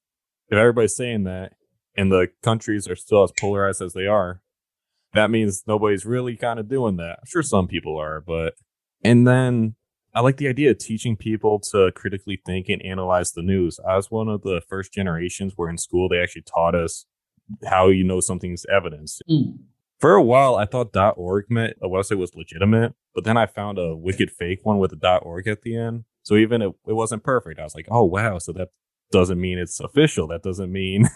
if 0.49 0.57
everybody's 0.57 0.97
saying 0.97 1.25
that, 1.25 1.53
and 1.97 2.11
the 2.11 2.29
countries 2.43 2.89
are 2.89 2.97
still 2.97 3.23
as 3.23 3.33
polarized 3.39 3.83
as 3.83 3.93
they 3.93 4.07
are, 4.07 4.41
that 5.13 5.31
means 5.31 5.65
nobody's 5.67 6.07
really 6.07 6.37
kind 6.37 6.59
of 6.59 6.69
doing 6.69 6.97
that. 6.97 7.19
I'm 7.21 7.27
sure 7.27 7.43
some 7.43 7.69
people 7.69 7.99
are, 7.99 8.21
but 8.21 8.55
and 9.05 9.27
then 9.27 9.75
I 10.15 10.21
like 10.21 10.39
the 10.39 10.49
idea 10.49 10.71
of 10.71 10.79
teaching 10.79 11.17
people 11.17 11.59
to 11.71 11.93
critically 11.95 12.41
think 12.47 12.71
and 12.71 12.83
analyze 12.83 13.33
the 13.33 13.43
news. 13.43 13.79
I 13.87 13.97
was 13.97 14.11
one 14.11 14.29
of 14.29 14.43
the 14.43 14.63
first 14.69 14.93
generations 14.93 15.53
where 15.57 15.69
in 15.69 15.77
school 15.77 16.09
they 16.09 16.19
actually 16.19 16.43
taught 16.43 16.75
us 16.75 17.05
how 17.67 17.89
you 17.89 18.05
know 18.05 18.21
something's 18.21 18.65
evidence. 18.71 19.21
Mm 19.31 19.59
For 19.99 20.15
a 20.15 20.23
while, 20.23 20.57
I 20.57 20.67
thought 20.67 20.95
.org 21.17 21.47
meant 21.49 21.77
a 21.83 21.89
website 21.89 22.19
was 22.19 22.35
legitimate, 22.35 22.95
but 23.15 23.25
then 23.25 23.37
I 23.37 23.47
found 23.47 23.79
a 23.79 23.97
wicked 23.97 24.31
fake 24.31 24.61
one 24.63 24.79
with 24.79 24.93
a 24.93 25.19
.org 25.19 25.49
at 25.49 25.63
the 25.63 25.77
end. 25.77 26.05
So 26.23 26.37
even 26.37 26.61
if 26.61 26.73
it 26.87 26.93
wasn't 26.93 27.23
perfect, 27.23 27.59
I 27.59 27.65
was 27.65 27.75
like, 27.75 27.89
oh 27.91 28.05
wow, 28.05 28.39
so 28.39 28.53
that 28.53 28.69
doesn't 29.11 29.41
mean 29.41 29.59
it's 29.59 29.81
official. 29.81 30.27
That 30.27 30.43
doesn't 30.43 30.71
mean 30.71 31.09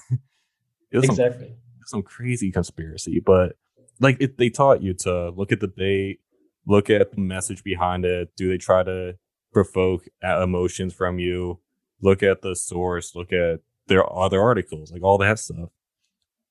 it's 0.90 1.04
exactly 1.04 1.48
some, 1.48 2.00
some 2.00 2.02
crazy 2.02 2.50
conspiracy. 2.50 3.20
But 3.24 3.56
like 3.98 4.16
it, 4.20 4.38
they 4.38 4.48
taught 4.48 4.82
you 4.82 4.94
to 4.94 5.30
look 5.30 5.52
at 5.52 5.60
the 5.60 5.66
date, 5.66 6.20
look 6.66 6.88
at 6.88 7.12
the 7.12 7.20
message 7.20 7.62
behind 7.62 8.04
it. 8.04 8.30
Do 8.36 8.48
they 8.48 8.56
try 8.56 8.82
to 8.82 9.16
provoke 9.52 10.04
emotions 10.22 10.94
from 10.94 11.18
you? 11.18 11.60
Look 12.00 12.22
at 12.22 12.40
the 12.40 12.56
source. 12.56 13.14
Look 13.14 13.32
at 13.32 13.60
their 13.88 14.10
other 14.10 14.40
articles, 14.40 14.90
like 14.90 15.02
all 15.02 15.18
that 15.18 15.38
stuff, 15.38 15.68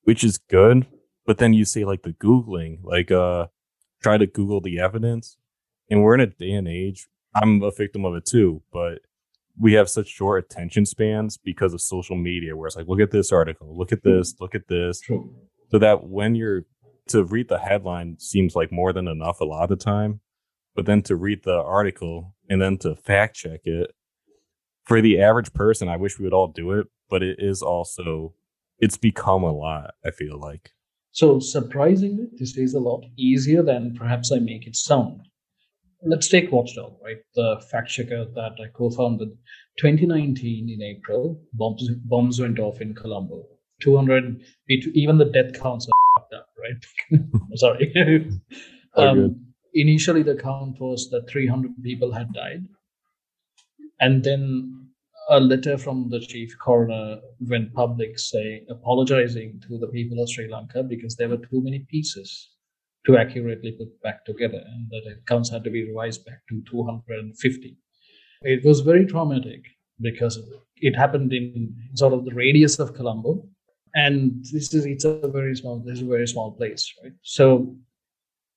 which 0.04 0.22
is 0.22 0.38
good. 0.38 0.86
But 1.26 1.38
then 1.38 1.52
you 1.52 1.64
say 1.64 1.84
like 1.84 2.02
the 2.02 2.12
googling, 2.12 2.78
like 2.82 3.10
uh, 3.10 3.46
try 4.02 4.18
to 4.18 4.26
Google 4.26 4.60
the 4.60 4.78
evidence, 4.80 5.36
and 5.90 6.02
we're 6.02 6.14
in 6.14 6.20
a 6.20 6.26
day 6.26 6.52
and 6.52 6.68
age. 6.68 7.08
I'm 7.34 7.62
a 7.62 7.70
victim 7.70 8.04
of 8.04 8.14
it 8.14 8.26
too, 8.26 8.62
but 8.72 9.00
we 9.60 9.74
have 9.74 9.88
such 9.88 10.08
short 10.08 10.44
attention 10.44 10.86
spans 10.86 11.36
because 11.36 11.74
of 11.74 11.80
social 11.80 12.16
media 12.16 12.56
where 12.56 12.66
it's 12.66 12.76
like 12.76 12.88
look 12.88 13.00
at 13.00 13.10
this 13.10 13.30
article 13.30 13.76
look 13.76 13.92
at 13.92 14.02
this 14.02 14.34
look 14.40 14.54
at 14.54 14.68
this 14.68 15.00
True. 15.00 15.34
so 15.70 15.78
that 15.78 16.08
when 16.08 16.34
you're 16.34 16.64
to 17.08 17.24
read 17.24 17.48
the 17.48 17.58
headline 17.58 18.16
seems 18.18 18.54
like 18.54 18.72
more 18.72 18.92
than 18.92 19.08
enough 19.08 19.40
a 19.40 19.44
lot 19.44 19.64
of 19.64 19.68
the 19.68 19.76
time 19.76 20.20
but 20.74 20.86
then 20.86 21.02
to 21.02 21.16
read 21.16 21.42
the 21.44 21.56
article 21.56 22.34
and 22.48 22.60
then 22.60 22.78
to 22.78 22.94
fact 22.96 23.36
check 23.36 23.60
it 23.64 23.92
for 24.84 25.00
the 25.00 25.20
average 25.20 25.52
person 25.52 25.88
i 25.88 25.96
wish 25.96 26.18
we 26.18 26.24
would 26.24 26.32
all 26.32 26.48
do 26.48 26.72
it 26.72 26.86
but 27.08 27.22
it 27.22 27.36
is 27.38 27.62
also 27.62 28.34
it's 28.78 28.96
become 28.96 29.42
a 29.42 29.52
lot 29.52 29.94
i 30.04 30.10
feel 30.10 30.38
like 30.38 30.70
so 31.12 31.38
surprisingly 31.38 32.26
this 32.38 32.56
is 32.56 32.74
a 32.74 32.80
lot 32.80 33.04
easier 33.16 33.62
than 33.62 33.94
perhaps 33.94 34.32
i 34.32 34.38
make 34.38 34.66
it 34.66 34.76
sound 34.76 35.20
let's 36.02 36.28
take 36.28 36.50
Watchdog, 36.52 36.94
right? 37.02 37.18
The 37.34 37.62
fact 37.70 37.88
checker 37.88 38.24
that 38.34 38.52
I 38.62 38.68
co-founded. 38.74 39.30
2019 39.78 40.68
in 40.68 40.82
April, 40.82 41.40
bombs 41.54 41.88
bombs 42.04 42.40
went 42.40 42.58
off 42.58 42.80
in 42.80 42.94
Colombo. 42.94 43.46
200, 43.80 44.42
even 44.68 45.16
the 45.16 45.24
death 45.24 45.58
counts 45.60 45.88
are 45.88 46.22
up, 46.22 46.46
right? 46.58 47.20
Sorry. 47.54 48.30
um, 48.96 49.46
initially, 49.72 50.22
the 50.22 50.36
count 50.36 50.78
was 50.80 51.08
that 51.10 51.30
300 51.30 51.72
people 51.82 52.12
had 52.12 52.32
died, 52.34 52.66
and 54.00 54.22
then 54.22 54.79
a 55.30 55.40
letter 55.40 55.78
from 55.78 56.08
the 56.10 56.20
chief 56.20 56.56
coroner 56.58 57.20
went 57.40 57.72
public, 57.72 58.18
saying 58.18 58.66
apologizing 58.68 59.62
to 59.68 59.78
the 59.78 59.86
people 59.86 60.20
of 60.20 60.28
Sri 60.28 60.50
Lanka 60.50 60.82
because 60.82 61.16
there 61.16 61.28
were 61.28 61.36
too 61.36 61.62
many 61.62 61.86
pieces 61.88 62.50
to 63.06 63.16
accurately 63.16 63.72
put 63.72 63.88
back 64.02 64.24
together, 64.24 64.62
and 64.66 64.90
that 64.90 65.18
accounts 65.22 65.48
had 65.48 65.64
to 65.64 65.70
be 65.70 65.88
revised 65.88 66.24
back 66.26 66.40
to 66.48 66.62
250. 66.70 67.76
It 68.42 68.64
was 68.64 68.80
very 68.80 69.06
traumatic 69.06 69.64
because 70.00 70.38
it 70.76 70.96
happened 70.96 71.32
in 71.32 71.74
sort 71.94 72.12
of 72.12 72.24
the 72.24 72.34
radius 72.34 72.78
of 72.78 72.94
Colombo, 72.94 73.48
and 73.94 74.44
this 74.52 74.74
is 74.74 74.84
it's 74.84 75.04
a 75.04 75.28
very 75.28 75.54
small 75.54 75.78
this 75.78 75.98
is 75.98 76.02
a 76.02 76.10
very 76.10 76.26
small 76.26 76.52
place, 76.52 76.92
right? 77.02 77.12
So 77.22 77.76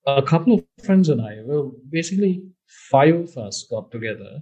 a 0.08 0.22
couple 0.22 0.54
of 0.56 0.64
friends 0.84 1.10
and 1.10 1.22
I, 1.22 1.38
well, 1.44 1.72
basically 1.90 2.44
five 2.92 3.16
of 3.16 3.38
us 3.38 3.66
got 3.70 3.92
together 3.92 4.42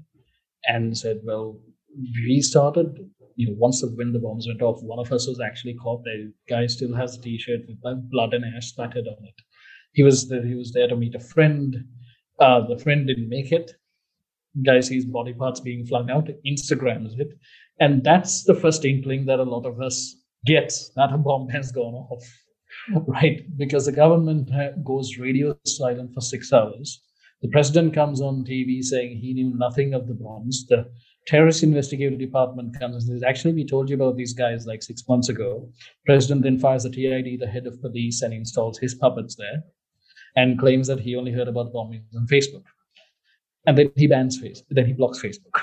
and 0.65 0.97
said, 0.97 1.19
well, 1.23 1.59
we 2.25 2.41
started 2.41 2.97
you 3.35 3.47
know, 3.47 3.55
once 3.57 3.81
the 3.81 3.87
when 3.87 4.11
the 4.11 4.19
bombs 4.19 4.45
went 4.47 4.61
off, 4.61 4.83
one 4.83 4.99
of 4.99 5.11
us 5.11 5.27
was 5.27 5.39
actually 5.39 5.73
caught. 5.75 6.03
The 6.03 6.33
guy 6.49 6.67
still 6.67 6.93
has 6.95 7.17
a 7.17 7.21
T-shirt 7.21 7.61
with 7.67 8.09
blood 8.11 8.33
and 8.33 8.43
ash 8.45 8.67
splattered 8.67 9.07
on 9.07 9.23
it 9.23 9.35
he 9.93 10.03
was 10.03 10.27
there, 10.29 10.45
he 10.45 10.55
was 10.55 10.71
there 10.71 10.87
to 10.87 10.95
meet 10.95 11.15
a 11.15 11.19
friend. 11.19 11.75
Uh, 12.39 12.65
the 12.67 12.77
friend 12.77 13.07
didn't 13.07 13.29
make 13.29 13.51
it. 13.51 13.71
Guy 14.65 14.79
sees 14.81 15.05
body 15.05 15.33
parts 15.33 15.59
being 15.59 15.85
flung 15.85 16.09
out, 16.09 16.29
Instagrams 16.45 17.17
it, 17.19 17.29
and 17.79 18.03
that's 18.03 18.43
the 18.43 18.55
first 18.55 18.83
inkling 18.83 19.25
that 19.25 19.39
a 19.39 19.43
lot 19.43 19.65
of 19.65 19.79
us 19.81 20.15
get 20.45 20.73
that 20.95 21.13
a 21.13 21.17
bomb 21.17 21.47
has 21.49 21.71
gone 21.71 21.93
off, 21.93 22.23
right? 23.07 23.41
Because 23.57 23.85
the 23.85 23.93
government 23.93 24.49
goes 24.83 25.17
radio 25.17 25.57
silent 25.65 26.13
for 26.13 26.21
six 26.21 26.51
hours. 26.51 27.01
The 27.41 27.47
president 27.47 27.93
comes 27.93 28.21
on 28.21 28.43
TV 28.43 28.83
saying 28.83 29.17
he 29.17 29.33
knew 29.33 29.57
nothing 29.57 29.93
of 29.93 30.07
the 30.07 30.13
bombs. 30.13 30.65
The 30.67 30.91
terrorist 31.27 31.63
investigative 31.63 32.19
department 32.19 32.77
comes 32.79 32.95
and 32.95 33.03
says, 33.03 33.23
actually, 33.23 33.53
we 33.53 33.65
told 33.65 33.89
you 33.89 33.95
about 33.95 34.17
these 34.17 34.33
guys 34.33 34.65
like 34.65 34.81
six 34.81 35.07
months 35.07 35.29
ago. 35.29 35.69
President 36.05 36.43
then 36.43 36.59
fires 36.59 36.83
the 36.83 36.89
TID, 36.89 37.39
the 37.39 37.47
head 37.47 37.67
of 37.67 37.81
police, 37.81 38.21
and 38.21 38.33
installs 38.33 38.79
his 38.79 38.95
puppets 38.95 39.35
there 39.35 39.63
and 40.35 40.59
claims 40.59 40.87
that 40.87 40.99
he 40.99 41.15
only 41.15 41.31
heard 41.31 41.47
about 41.47 41.73
bombings 41.73 42.15
on 42.15 42.27
Facebook. 42.27 42.63
And 43.65 43.77
then 43.77 43.91
he 43.95 44.07
bans 44.07 44.41
Facebook, 44.41 44.65
then 44.69 44.85
he 44.85 44.93
blocks 44.93 45.21
Facebook. 45.21 45.61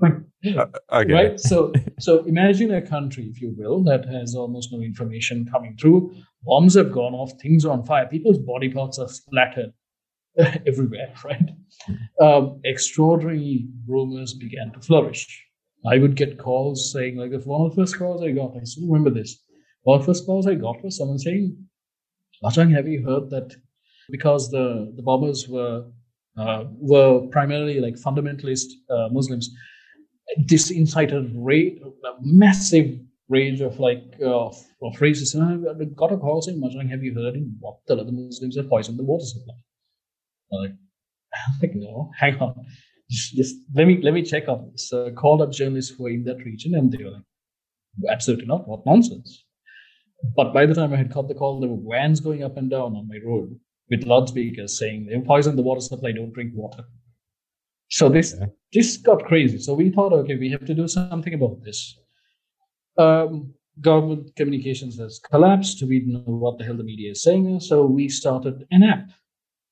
uh, 0.04 0.66
okay. 0.92 1.12
Right? 1.12 1.40
So 1.40 1.72
so 1.98 2.24
imagine 2.24 2.74
a 2.74 2.82
country, 2.82 3.24
if 3.24 3.40
you 3.40 3.54
will, 3.56 3.82
that 3.84 4.04
has 4.06 4.34
almost 4.34 4.72
no 4.72 4.80
information 4.80 5.48
coming 5.50 5.76
through. 5.80 6.14
Bombs 6.44 6.74
have 6.74 6.92
gone 6.92 7.14
off, 7.14 7.32
things 7.40 7.64
are 7.64 7.72
on 7.72 7.84
fire, 7.84 8.06
people's 8.06 8.38
body 8.38 8.68
parts 8.68 8.98
are 8.98 9.08
splattered 9.08 9.72
everywhere, 10.66 11.12
right? 11.24 11.50
Um, 12.20 12.60
extraordinary 12.64 13.68
rumors 13.86 14.34
began 14.34 14.72
to 14.72 14.80
flourish. 14.80 15.44
I 15.86 15.98
would 15.98 16.16
get 16.16 16.38
calls 16.38 16.92
saying, 16.92 17.16
like, 17.16 17.32
if 17.32 17.46
one 17.46 17.64
of 17.64 17.70
the 17.70 17.82
first 17.82 17.98
calls 17.98 18.22
I 18.22 18.32
got, 18.32 18.56
I 18.56 18.64
still 18.64 18.88
remember 18.88 19.10
this. 19.10 19.38
One 19.82 20.00
of 20.00 20.06
the 20.06 20.12
first 20.12 20.26
calls 20.26 20.46
I 20.46 20.54
got 20.54 20.82
was 20.82 20.96
someone 20.96 21.18
saying, 21.18 21.56
Lachang, 22.44 22.74
have 22.74 22.88
you 22.88 23.04
heard 23.04 23.30
that 23.30 23.54
because 24.10 24.50
the, 24.50 24.92
the 24.96 25.02
bombers 25.02 25.48
were 25.48 25.84
uh, 26.38 26.64
were 26.78 27.26
primarily 27.32 27.80
like 27.80 27.94
fundamentalist 27.94 28.66
uh, 28.90 29.08
Muslims, 29.10 29.50
this 30.46 30.70
incited 30.70 31.32
rate, 31.34 31.80
a 31.82 32.12
massive 32.20 32.98
range 33.28 33.60
of 33.60 33.80
like 33.80 34.04
uh, 34.22 34.46
of, 34.46 34.56
of 34.82 34.94
racists. 34.98 35.34
And 35.34 35.68
I 35.68 35.84
got 35.96 36.12
a 36.12 36.16
call 36.16 36.40
saying, 36.40 36.60
Majang, 36.60 36.90
have 36.90 37.02
you 37.02 37.14
heard 37.14 37.34
in 37.34 37.56
what 37.58 37.78
the 37.86 37.96
Muslims 38.04 38.56
have 38.56 38.68
poisoned 38.68 38.98
the 38.98 39.04
water 39.04 39.24
supply? 39.24 39.54
Like, 40.50 40.70
I'm 41.34 41.58
like, 41.60 41.74
no, 41.74 42.10
hang 42.18 42.38
on. 42.38 42.54
Just, 43.10 43.34
just, 43.36 43.56
let 43.74 43.86
me 43.86 44.00
let 44.02 44.12
me 44.12 44.22
check 44.22 44.48
on 44.48 44.70
this. 44.72 44.92
Uh, 44.92 45.10
called 45.16 45.40
up 45.40 45.50
journalists 45.50 45.94
who 45.94 46.04
were 46.04 46.10
in 46.10 46.24
that 46.24 46.44
region, 46.44 46.74
and 46.74 46.92
they 46.92 47.02
were 47.02 47.10
like, 47.10 47.22
absolutely 48.10 48.46
not. 48.46 48.68
What 48.68 48.84
nonsense. 48.84 49.44
But 50.36 50.52
by 50.52 50.66
the 50.66 50.74
time 50.74 50.92
I 50.92 50.96
had 50.96 51.12
caught 51.12 51.28
the 51.28 51.34
call, 51.34 51.60
there 51.60 51.70
were 51.70 51.96
vans 51.96 52.20
going 52.20 52.42
up 52.42 52.56
and 52.56 52.68
down 52.68 52.96
on 52.96 53.08
my 53.08 53.18
road 53.24 53.58
with 53.90 54.04
loudspeakers 54.04 54.78
saying 54.78 55.06
they 55.06 55.18
poisoned 55.20 55.56
the 55.56 55.62
water 55.62 55.80
supply, 55.80 56.12
don't 56.12 56.32
drink 56.32 56.52
water. 56.54 56.84
So 57.90 58.08
this 58.08 58.34
okay. 58.34 58.52
this 58.72 58.96
got 58.98 59.24
crazy. 59.24 59.58
So 59.58 59.74
we 59.74 59.90
thought, 59.90 60.12
okay, 60.12 60.36
we 60.36 60.50
have 60.50 60.64
to 60.66 60.74
do 60.74 60.86
something 60.88 61.34
about 61.34 61.62
this. 61.64 61.98
Um, 62.98 63.54
government 63.80 64.34
communications 64.36 64.98
has 64.98 65.20
collapsed. 65.30 65.82
We 65.82 66.00
don't 66.00 66.26
know 66.26 66.34
what 66.34 66.58
the 66.58 66.64
hell 66.64 66.76
the 66.76 66.84
media 66.84 67.12
is 67.12 67.22
saying. 67.22 67.60
So 67.60 67.86
we 67.86 68.08
started 68.08 68.66
an 68.70 68.82
app. 68.82 69.08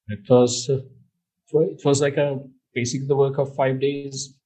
It 0.08 0.28
was 0.28 0.68
it 0.68 1.84
was 1.84 2.00
like 2.00 2.16
a 2.16 2.38
basically 2.74 3.06
the 3.06 3.16
work 3.16 3.38
of 3.38 3.54
five 3.54 3.80
days 3.80 4.36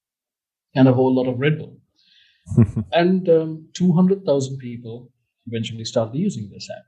and 0.75 0.89
a 0.89 0.93
whole 0.93 1.15
lot 1.15 1.29
of 1.29 1.39
Red 1.39 1.59
Bull. 1.59 1.77
and 2.93 3.29
um, 3.29 3.69
200,000 3.75 4.59
people 4.59 5.11
eventually 5.47 5.85
started 5.85 6.17
using 6.17 6.49
this 6.51 6.69
app. 6.71 6.85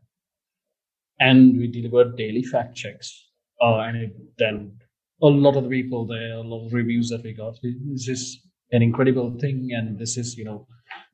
And 1.21 1.57
we 1.57 1.67
delivered 1.67 2.17
daily 2.17 2.43
fact 2.43 2.77
checks. 2.77 3.29
Uh, 3.61 3.79
and 3.79 3.97
it, 3.97 4.17
then 4.39 4.77
a 5.23 5.27
lot 5.27 5.57
of 5.57 5.65
the 5.65 5.71
people 5.71 6.07
there, 6.07 6.35
a 6.35 6.41
lot 6.41 6.67
of 6.67 6.73
reviews 6.73 7.09
that 7.11 7.23
we 7.23 7.33
got, 7.33 7.57
this 7.63 8.09
is 8.09 8.41
an 8.73 8.83
incredible 8.83 9.37
thing. 9.39 9.71
And 9.73 9.99
this 9.99 10.17
is, 10.17 10.37
you 10.37 10.45
know, 10.45 10.67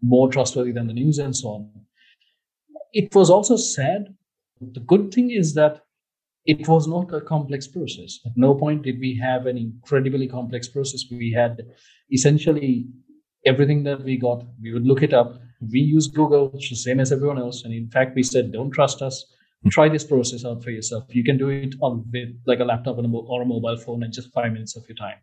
more 0.03 0.31
trustworthy 0.31 0.73
than 0.73 0.87
the 0.87 0.95
news 0.95 1.19
and 1.19 1.37
so 1.37 1.49
on. 1.49 1.71
It 2.93 3.15
was 3.15 3.31
also 3.31 3.57
sad. 3.57 4.15
The 4.61 4.81
good 4.81 5.13
thing 5.13 5.31
is 5.31 5.55
that 5.55 5.83
it 6.49 6.67
was 6.67 6.89
not 6.89 7.13
a 7.13 7.21
complex 7.21 7.69
process. 7.69 8.21
At 8.25 8.33
no 8.35 8.55
point 8.55 8.83
did 8.83 8.99
we 8.99 9.15
have 9.23 9.45
an 9.45 9.59
incredibly 9.59 10.27
complex 10.27 10.67
process. 10.67 11.05
We 11.11 11.31
had 11.31 11.61
essentially 12.11 12.87
everything 13.45 13.85
that 13.85 14.03
we 14.03 14.17
got, 14.17 14.45
we 14.63 14.73
would 14.73 14.87
look 14.87 15.03
it 15.03 15.13
up, 15.13 15.39
we 15.71 15.81
use 15.81 16.07
Google, 16.09 16.49
the 16.49 16.61
same 16.61 17.01
as 17.01 17.13
everyone 17.13 17.39
else. 17.39 17.65
And 17.65 17.75
in 17.75 17.91
fact, 17.91 18.17
we 18.17 18.23
said, 18.23 18.51
don't 18.51 18.71
trust 18.71 19.03
us. 19.03 19.27
Hmm. 19.63 19.69
Try 19.69 19.89
this 19.91 20.05
process 20.05 20.47
out 20.47 20.65
for 20.65 20.71
yourself. 20.71 21.05
You 21.11 21.23
can 21.23 21.37
do 21.37 21.51
it 21.51 21.75
on 21.83 22.05
with 22.13 22.31
like 22.47 22.61
a 22.61 22.65
laptop 22.65 22.97
or 22.97 23.43
a 23.43 23.45
mobile 23.45 23.77
phone 23.77 24.03
in 24.03 24.11
just 24.11 24.33
five 24.33 24.53
minutes 24.53 24.75
of 24.75 24.89
your 24.89 24.97
time. 24.97 25.19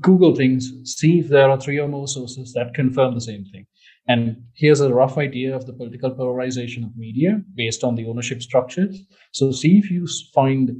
Google 0.00 0.34
things, 0.34 0.72
see 0.84 1.20
if 1.20 1.28
there 1.28 1.50
are 1.50 1.60
three 1.60 1.78
or 1.78 1.88
more 1.88 2.08
sources 2.08 2.52
that 2.54 2.72
confirm 2.74 3.14
the 3.14 3.20
same 3.20 3.44
thing. 3.44 3.66
And 4.06 4.42
here's 4.54 4.80
a 4.80 4.92
rough 4.92 5.16
idea 5.16 5.56
of 5.56 5.66
the 5.66 5.72
political 5.72 6.10
polarization 6.10 6.84
of 6.84 6.96
media 6.96 7.40
based 7.54 7.84
on 7.84 7.94
the 7.94 8.06
ownership 8.06 8.42
structures. 8.42 9.00
So 9.32 9.50
see 9.50 9.78
if 9.78 9.90
you 9.90 10.06
find 10.34 10.72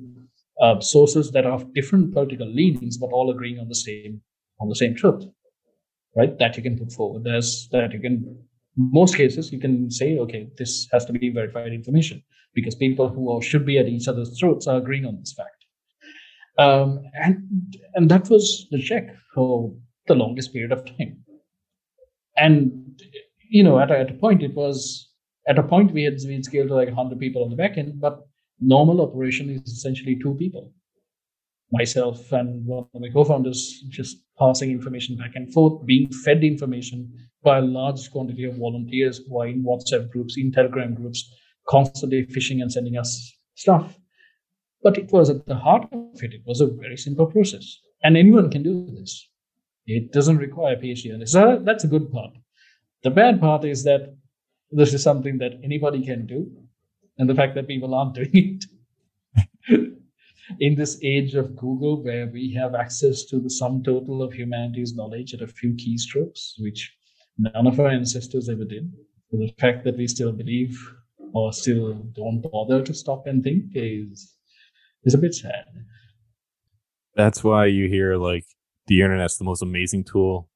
uh, 0.60 0.80
sources 0.80 1.30
that 1.32 1.46
of 1.46 1.72
different 1.74 2.12
political 2.12 2.46
leanings, 2.46 2.98
but 2.98 3.10
all 3.12 3.30
agreeing 3.30 3.58
on 3.58 3.68
the 3.68 3.74
same 3.74 4.20
on 4.60 4.68
the 4.68 4.76
same 4.76 4.94
truth, 4.94 5.24
right? 6.16 6.38
That 6.38 6.56
you 6.56 6.62
can 6.62 6.78
put 6.78 6.92
forward. 6.92 7.24
There's 7.24 7.68
that 7.72 7.92
you 7.92 8.00
can 8.00 8.38
most 8.76 9.16
cases 9.16 9.52
you 9.52 9.60
can 9.60 9.88
say 9.88 10.18
okay 10.18 10.48
this 10.58 10.88
has 10.90 11.04
to 11.04 11.12
be 11.12 11.30
verified 11.30 11.72
information 11.72 12.20
because 12.54 12.74
people 12.74 13.08
who 13.08 13.40
should 13.40 13.64
be 13.64 13.78
at 13.78 13.87
each 13.87 14.08
other's 14.08 14.38
throats 14.38 14.66
are 14.66 14.78
agreeing 14.78 15.06
on 15.06 15.18
this 15.18 15.32
fact. 15.32 15.64
Um, 16.58 17.00
and 17.14 17.76
and 17.94 18.10
that 18.10 18.28
was 18.28 18.66
the 18.70 18.80
check 18.80 19.08
for 19.34 19.74
the 20.06 20.14
longest 20.14 20.52
period 20.52 20.72
of 20.72 20.84
time. 20.84 21.23
And 22.36 23.00
you 23.50 23.62
know, 23.62 23.78
at 23.78 23.90
a, 23.90 23.98
at 23.98 24.10
a 24.10 24.14
point, 24.14 24.42
it 24.42 24.54
was 24.54 25.10
at 25.48 25.58
a 25.58 25.62
point 25.62 25.92
we 25.92 26.04
had 26.04 26.18
we 26.26 26.34
had 26.34 26.44
scaled 26.44 26.68
to 26.68 26.74
like 26.74 26.88
100 26.88 27.18
people 27.18 27.42
on 27.42 27.50
the 27.50 27.56
back 27.56 27.76
end, 27.78 28.00
but 28.00 28.26
normal 28.60 29.00
operation 29.00 29.50
is 29.50 29.62
essentially 29.70 30.18
two 30.20 30.34
people 30.34 30.72
myself 31.74 32.32
and 32.32 32.64
one 32.66 32.86
of 32.94 33.00
my 33.00 33.08
co-founders 33.08 33.82
just 33.88 34.18
passing 34.38 34.70
information 34.70 35.16
back 35.16 35.32
and 35.34 35.52
forth, 35.52 35.84
being 35.86 36.08
fed 36.24 36.44
information 36.44 37.12
by 37.42 37.58
a 37.58 37.62
large 37.62 38.10
quantity 38.10 38.44
of 38.44 38.56
volunteers 38.56 39.20
who 39.28 39.40
are 39.40 39.48
in 39.48 39.64
WhatsApp 39.64 40.10
groups, 40.10 40.36
in 40.36 40.52
Telegram 40.52 40.94
groups, 40.94 41.28
constantly 41.68 42.24
fishing 42.26 42.60
and 42.60 42.72
sending 42.72 42.96
us 42.96 43.36
stuff. 43.54 43.98
But 44.82 44.98
it 44.98 45.10
was 45.12 45.30
at 45.30 45.46
the 45.46 45.56
heart 45.56 45.84
of 45.92 46.22
it, 46.22 46.32
it 46.32 46.42
was 46.46 46.60
a 46.60 46.66
very 46.66 46.96
simple 46.96 47.26
process. 47.26 47.78
And 48.02 48.16
anyone 48.16 48.50
can 48.50 48.62
do 48.62 48.86
this. 48.98 49.28
It 49.86 50.12
doesn't 50.12 50.38
require 50.38 50.76
PhD 50.76 51.18
this. 51.18 51.32
So 51.32 51.60
that's 51.62 51.84
a 51.84 51.88
good 51.88 52.10
part. 52.10 52.32
The 53.02 53.10
bad 53.10 53.40
part 53.40 53.64
is 53.64 53.84
that 53.84 54.14
this 54.70 54.94
is 54.94 55.02
something 55.02 55.38
that 55.38 55.60
anybody 55.62 56.04
can 56.04 56.26
do. 56.26 56.50
And 57.18 57.28
the 57.28 57.34
fact 57.34 57.54
that 57.54 57.68
people 57.68 57.94
aren't 57.94 58.14
doing 58.32 58.60
it 59.68 59.94
in 60.60 60.74
this 60.74 60.98
age 61.02 61.34
of 61.34 61.56
Google, 61.56 62.02
where 62.02 62.26
we 62.26 62.52
have 62.54 62.74
access 62.74 63.24
to 63.26 63.38
the 63.38 63.50
sum 63.50 63.82
total 63.82 64.22
of 64.22 64.32
humanity's 64.32 64.94
knowledge 64.94 65.34
at 65.34 65.42
a 65.42 65.46
few 65.46 65.74
keystrokes, 65.74 66.54
which 66.58 66.92
none 67.38 67.66
of 67.66 67.78
our 67.80 67.88
ancestors 67.88 68.48
ever 68.48 68.64
did, 68.64 68.92
the 69.32 69.52
fact 69.58 69.84
that 69.84 69.96
we 69.96 70.06
still 70.06 70.32
believe 70.32 70.76
or 71.32 71.52
still 71.52 71.94
don't 72.14 72.40
bother 72.40 72.82
to 72.82 72.94
stop 72.94 73.26
and 73.26 73.42
think 73.42 73.64
is 73.74 74.34
is 75.04 75.14
a 75.14 75.18
bit 75.18 75.34
sad. 75.34 75.64
That's 77.16 77.44
why 77.44 77.66
you 77.66 77.88
hear 77.88 78.16
like 78.16 78.44
the 78.86 79.00
internet's 79.00 79.38
the 79.38 79.44
most 79.44 79.62
amazing 79.62 80.04
tool, 80.04 80.48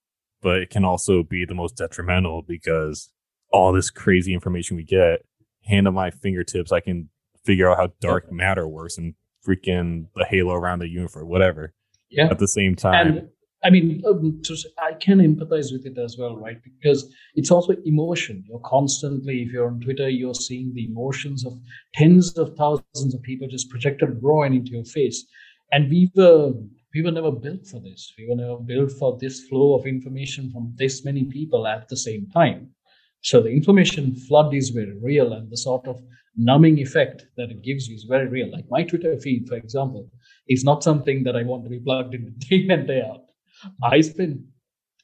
but 0.42 0.58
it 0.58 0.70
can 0.70 0.84
also 0.84 1.22
be 1.22 1.44
the 1.44 1.54
most 1.54 1.76
detrimental 1.76 2.42
because 2.42 3.10
all 3.52 3.72
this 3.72 3.90
crazy 3.90 4.34
information 4.34 4.76
we 4.76 4.84
get 4.84 5.24
hand 5.64 5.88
on 5.88 5.94
my 5.94 6.10
fingertips, 6.10 6.72
I 6.72 6.80
can 6.80 7.08
figure 7.44 7.70
out 7.70 7.78
how 7.78 7.92
dark 8.00 8.30
matter 8.30 8.66
works 8.68 8.98
and 8.98 9.14
freaking 9.46 10.06
the 10.14 10.24
halo 10.24 10.54
around 10.54 10.80
the 10.80 10.88
universe, 10.88 11.24
whatever. 11.24 11.72
Yeah. 12.10 12.28
At 12.30 12.38
the 12.38 12.48
same 12.48 12.74
time. 12.74 13.06
And 13.06 13.28
I 13.64 13.70
mean, 13.70 14.02
um, 14.06 14.40
I 14.78 14.92
can 14.94 15.18
empathize 15.18 15.72
with 15.72 15.84
it 15.84 15.98
as 15.98 16.16
well, 16.16 16.36
right? 16.36 16.58
Because 16.62 17.12
it's 17.34 17.50
also 17.50 17.74
emotion. 17.84 18.44
You're 18.48 18.60
constantly, 18.60 19.42
if 19.42 19.52
you're 19.52 19.66
on 19.66 19.80
Twitter, 19.80 20.08
you're 20.08 20.34
seeing 20.34 20.72
the 20.74 20.86
emotions 20.86 21.44
of 21.44 21.54
tens 21.94 22.38
of 22.38 22.56
thousands 22.56 23.14
of 23.14 23.22
people 23.22 23.48
just 23.48 23.68
projected 23.68 24.22
raw 24.22 24.42
and 24.42 24.54
into 24.54 24.70
your 24.70 24.84
face. 24.84 25.26
And 25.72 25.90
we 25.90 26.10
were 26.14 26.52
we 26.94 27.02
were 27.02 27.10
never 27.10 27.30
built 27.30 27.66
for 27.66 27.80
this. 27.80 28.12
We 28.18 28.28
were 28.28 28.36
never 28.36 28.56
built 28.56 28.92
for 28.92 29.18
this 29.18 29.46
flow 29.48 29.74
of 29.74 29.86
information 29.86 30.50
from 30.50 30.72
this 30.76 31.04
many 31.04 31.24
people 31.24 31.66
at 31.66 31.88
the 31.88 31.96
same 31.96 32.28
time. 32.30 32.70
So 33.20 33.40
the 33.40 33.50
information 33.50 34.14
flood 34.14 34.54
is 34.54 34.70
very 34.70 34.96
real, 35.02 35.32
and 35.32 35.50
the 35.50 35.56
sort 35.56 35.86
of 35.86 36.00
numbing 36.36 36.78
effect 36.78 37.26
that 37.36 37.50
it 37.50 37.62
gives 37.62 37.88
you 37.88 37.96
is 37.96 38.04
very 38.04 38.28
real. 38.28 38.50
Like 38.50 38.64
my 38.70 38.84
Twitter 38.84 39.18
feed, 39.18 39.48
for 39.48 39.56
example, 39.56 40.08
is 40.48 40.64
not 40.64 40.84
something 40.84 41.24
that 41.24 41.36
I 41.36 41.42
want 41.42 41.64
to 41.64 41.70
be 41.70 41.80
plugged 41.80 42.14
in 42.14 42.34
day 42.38 42.62
in 42.62 42.70
and 42.70 42.86
day 42.86 43.02
out. 43.02 43.24
I 43.82 44.00
spend 44.00 44.44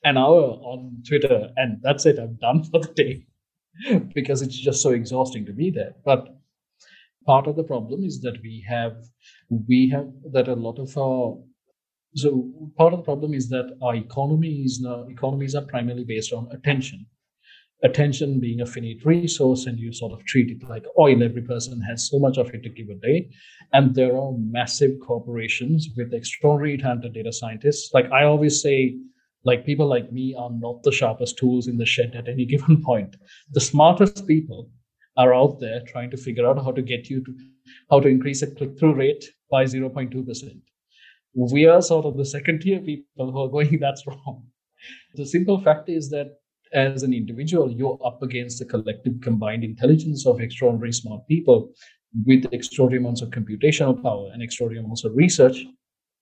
an 0.04 0.16
hour 0.16 0.42
on 0.62 1.02
Twitter 1.06 1.50
and 1.56 1.80
that's 1.82 2.06
it. 2.06 2.18
I'm 2.18 2.34
done 2.34 2.62
for 2.62 2.80
the 2.80 2.92
day 2.92 3.26
because 4.14 4.42
it's 4.42 4.58
just 4.58 4.82
so 4.82 4.90
exhausting 4.90 5.44
to 5.46 5.52
be 5.52 5.70
there. 5.70 5.94
But 6.04 6.28
part 7.26 7.46
of 7.46 7.56
the 7.56 7.64
problem 7.64 8.04
is 8.04 8.20
that 8.20 8.40
we 8.42 8.64
have 8.68 8.96
we 9.48 9.88
have 9.90 10.08
that 10.32 10.48
a 10.48 10.54
lot 10.54 10.78
of 10.78 10.96
our 10.96 11.38
so 12.14 12.48
part 12.76 12.92
of 12.92 13.00
the 13.00 13.04
problem 13.04 13.34
is 13.34 13.48
that 13.48 13.76
our 13.82 13.96
economy 13.96 14.62
is 14.64 14.80
now 14.80 15.04
economies 15.08 15.54
are 15.54 15.64
primarily 15.64 16.04
based 16.04 16.32
on 16.32 16.48
attention. 16.52 17.06
Attention 17.82 18.40
being 18.40 18.60
a 18.60 18.66
finite 18.66 19.04
resource 19.04 19.66
and 19.66 19.78
you 19.78 19.92
sort 19.92 20.12
of 20.12 20.24
treat 20.24 20.50
it 20.50 20.66
like 20.68 20.84
oil. 20.98 21.22
Every 21.22 21.42
person 21.42 21.80
has 21.82 22.08
so 22.08 22.18
much 22.18 22.38
of 22.38 22.48
it 22.54 22.62
to 22.62 22.68
give 22.68 22.88
a 22.88 22.94
day 22.94 23.30
and 23.72 23.94
there 23.94 24.16
are 24.16 24.32
massive 24.38 24.92
corporations 25.04 25.88
with 25.96 26.14
extraordinarily 26.14 26.78
talented 26.78 27.14
data 27.14 27.32
scientists. 27.32 27.92
Like 27.92 28.10
i 28.12 28.24
always 28.24 28.62
say 28.62 28.96
like 29.44 29.66
people 29.66 29.86
like 29.86 30.12
me 30.12 30.34
are 30.38 30.50
not 30.50 30.82
the 30.82 30.92
sharpest 30.92 31.36
tools 31.36 31.66
in 31.66 31.76
the 31.76 31.84
shed 31.84 32.14
at 32.14 32.28
any 32.28 32.44
given 32.54 32.82
point. 32.82 33.16
The 33.50 33.60
smartest 33.60 34.26
people 34.26 34.70
are 35.16 35.34
out 35.34 35.58
there 35.60 35.82
trying 35.88 36.10
to 36.10 36.16
figure 36.16 36.46
out 36.46 36.62
how 36.62 36.70
to 36.72 36.82
get 36.82 37.10
you 37.10 37.24
to 37.24 37.34
how 37.90 37.98
to 38.00 38.08
increase 38.08 38.42
a 38.42 38.46
click-through 38.46 38.94
rate 38.94 39.24
by 39.50 39.64
0.2% 39.64 40.60
we 41.34 41.66
are 41.66 41.82
sort 41.82 42.06
of 42.06 42.16
the 42.16 42.24
second 42.24 42.60
tier 42.60 42.80
people 42.80 43.32
who 43.32 43.40
are 43.40 43.48
going 43.48 43.78
that's 43.84 44.06
wrong 44.06 44.42
the 45.14 45.26
simple 45.26 45.60
fact 45.60 45.88
is 45.88 46.10
that 46.10 46.36
as 46.74 47.04
an 47.04 47.14
individual, 47.14 47.70
you're 47.70 47.98
up 48.04 48.22
against 48.22 48.58
the 48.58 48.64
collective 48.64 49.20
combined 49.22 49.64
intelligence 49.64 50.26
of 50.26 50.40
extraordinary 50.40 50.92
smart 50.92 51.26
people 51.28 51.72
with 52.26 52.46
extraordinary 52.52 53.02
amounts 53.02 53.22
of 53.22 53.30
computational 53.30 54.00
power 54.02 54.30
and 54.32 54.42
extraordinary 54.42 54.84
amounts 54.84 55.04
of 55.04 55.14
research 55.14 55.64